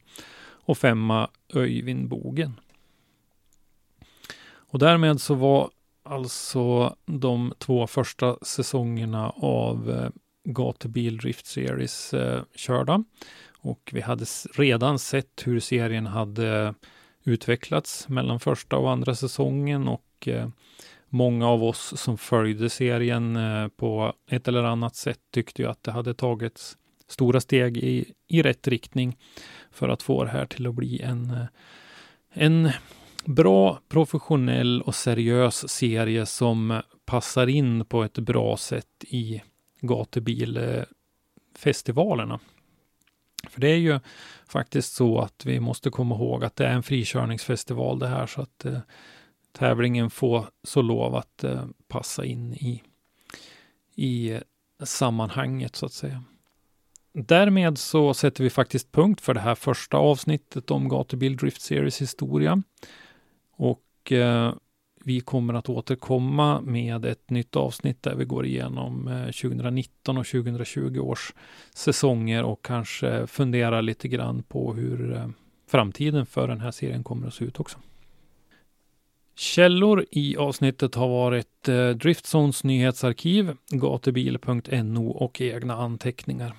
Och 0.48 0.78
femma 0.78 1.30
Öyvind 1.54 2.08
Bogen. 2.08 2.60
Och 4.76 4.78
därmed 4.78 5.20
så 5.20 5.34
var 5.34 5.70
alltså 6.02 6.96
de 7.06 7.54
två 7.58 7.86
första 7.86 8.36
säsongerna 8.42 9.30
av 9.30 9.90
eh, 9.90 10.10
Gatubil 10.44 11.16
Drift 11.16 11.46
Series 11.46 12.14
eh, 12.14 12.42
körda. 12.54 13.04
Och 13.66 13.90
vi 13.92 14.00
hade 14.00 14.24
redan 14.54 14.98
sett 14.98 15.42
hur 15.44 15.60
serien 15.60 16.06
hade 16.06 16.74
utvecklats 17.24 18.08
mellan 18.08 18.40
första 18.40 18.76
och 18.76 18.90
andra 18.90 19.14
säsongen 19.14 19.88
och 19.88 20.28
eh, 20.28 20.48
många 21.08 21.48
av 21.48 21.64
oss 21.64 21.94
som 21.96 22.18
följde 22.18 22.70
serien 22.70 23.36
eh, 23.36 23.68
på 23.68 24.12
ett 24.30 24.48
eller 24.48 24.62
annat 24.62 24.96
sätt 24.96 25.20
tyckte 25.30 25.62
ju 25.62 25.68
att 25.68 25.82
det 25.82 25.92
hade 25.92 26.14
tagits 26.14 26.76
stora 27.08 27.40
steg 27.40 27.76
i, 27.76 28.12
i 28.28 28.42
rätt 28.42 28.68
riktning 28.68 29.16
för 29.70 29.88
att 29.88 30.02
få 30.02 30.24
det 30.24 30.30
här 30.30 30.46
till 30.46 30.66
att 30.66 30.74
bli 30.74 31.02
en, 31.02 31.30
eh, 31.30 31.46
en 32.30 32.70
bra, 33.24 33.80
professionell 33.88 34.82
och 34.82 34.94
seriös 34.94 35.68
serie 35.68 36.26
som 36.26 36.82
passar 37.04 37.46
in 37.46 37.84
på 37.84 38.04
ett 38.04 38.18
bra 38.18 38.56
sätt 38.56 39.04
i 39.08 39.42
gatubilfestivalerna. 39.80 42.40
För 43.50 43.60
det 43.60 43.68
är 43.68 43.76
ju 43.76 44.00
faktiskt 44.48 44.94
så 44.94 45.20
att 45.20 45.46
vi 45.46 45.60
måste 45.60 45.90
komma 45.90 46.14
ihåg 46.14 46.44
att 46.44 46.56
det 46.56 46.66
är 46.66 46.72
en 46.72 46.82
frikörningsfestival 46.82 47.98
det 47.98 48.08
här 48.08 48.26
så 48.26 48.40
att 48.40 48.64
eh, 48.64 48.78
tävlingen 49.52 50.10
får 50.10 50.46
så 50.62 50.82
lov 50.82 51.14
att 51.14 51.44
eh, 51.44 51.64
passa 51.88 52.24
in 52.24 52.54
i, 52.54 52.82
i 53.94 54.30
eh, 54.30 54.40
sammanhanget 54.84 55.76
så 55.76 55.86
att 55.86 55.92
säga. 55.92 56.24
Därmed 57.12 57.78
så 57.78 58.14
sätter 58.14 58.44
vi 58.44 58.50
faktiskt 58.50 58.92
punkt 58.92 59.20
för 59.20 59.34
det 59.34 59.40
här 59.40 59.54
första 59.54 59.96
avsnittet 59.96 60.70
om 60.70 60.88
Gatubil 60.88 61.36
Drift 61.36 61.62
Series 61.62 62.00
historia. 62.00 62.62
Och 63.50 64.12
eh, 64.12 64.54
vi 65.06 65.20
kommer 65.20 65.54
att 65.54 65.68
återkomma 65.68 66.60
med 66.60 67.04
ett 67.04 67.30
nytt 67.30 67.56
avsnitt 67.56 68.02
där 68.02 68.14
vi 68.14 68.24
går 68.24 68.46
igenom 68.46 69.08
eh, 69.08 69.24
2019 69.24 70.18
och 70.18 70.26
2020 70.26 70.98
års 70.98 71.32
säsonger 71.74 72.42
och 72.42 72.64
kanske 72.64 73.26
funderar 73.26 73.82
lite 73.82 74.08
grann 74.08 74.42
på 74.42 74.74
hur 74.74 75.14
eh, 75.14 75.28
framtiden 75.68 76.26
för 76.26 76.48
den 76.48 76.60
här 76.60 76.70
serien 76.70 77.04
kommer 77.04 77.26
att 77.26 77.34
se 77.34 77.44
ut 77.44 77.60
också. 77.60 77.78
Källor 79.36 80.04
i 80.10 80.36
avsnittet 80.36 80.94
har 80.94 81.08
varit 81.08 81.68
eh, 81.68 81.88
Driftzones 81.88 82.64
nyhetsarkiv, 82.64 83.56
gatubil.no 83.70 85.10
och 85.10 85.40
egna 85.40 85.74
anteckningar. 85.74 86.56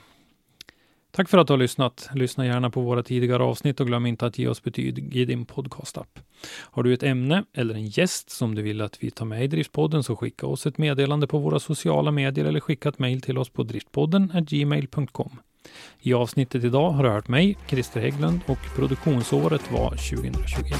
Tack 1.17 1.29
för 1.29 1.37
att 1.37 1.47
du 1.47 1.53
har 1.53 1.57
lyssnat. 1.57 2.09
Lyssna 2.13 2.45
gärna 2.45 2.69
på 2.69 2.81
våra 2.81 3.03
tidigare 3.03 3.43
avsnitt 3.43 3.79
och 3.79 3.87
glöm 3.87 4.05
inte 4.05 4.25
att 4.25 4.39
ge 4.39 4.47
oss 4.47 4.63
betyg 4.63 5.15
i 5.15 5.25
din 5.25 5.45
podcastapp. 5.45 6.19
Har 6.61 6.83
du 6.83 6.93
ett 6.93 7.03
ämne 7.03 7.43
eller 7.53 7.75
en 7.75 7.85
gäst 7.85 8.29
som 8.29 8.55
du 8.55 8.61
vill 8.61 8.81
att 8.81 9.03
vi 9.03 9.11
tar 9.11 9.25
med 9.25 9.43
i 9.43 9.47
Driftpodden 9.47 10.03
så 10.03 10.15
skicka 10.15 10.47
oss 10.47 10.65
ett 10.65 10.77
meddelande 10.77 11.27
på 11.27 11.37
våra 11.37 11.59
sociala 11.59 12.11
medier 12.11 12.45
eller 12.45 12.59
skicka 12.59 12.89
ett 12.89 12.99
mejl 12.99 13.21
till 13.21 13.37
oss 13.37 13.49
på 13.49 13.63
driftpodden 13.63 14.31
gmail.com. 14.47 15.39
I 15.99 16.13
avsnittet 16.13 16.63
idag 16.63 16.91
har 16.91 17.03
du 17.03 17.09
hört 17.09 17.27
mig, 17.27 17.57
Christer 17.67 18.01
Hägglund 18.01 18.39
och 18.45 18.75
produktionsåret 18.75 19.71
var 19.71 19.89
2021. 19.89 20.79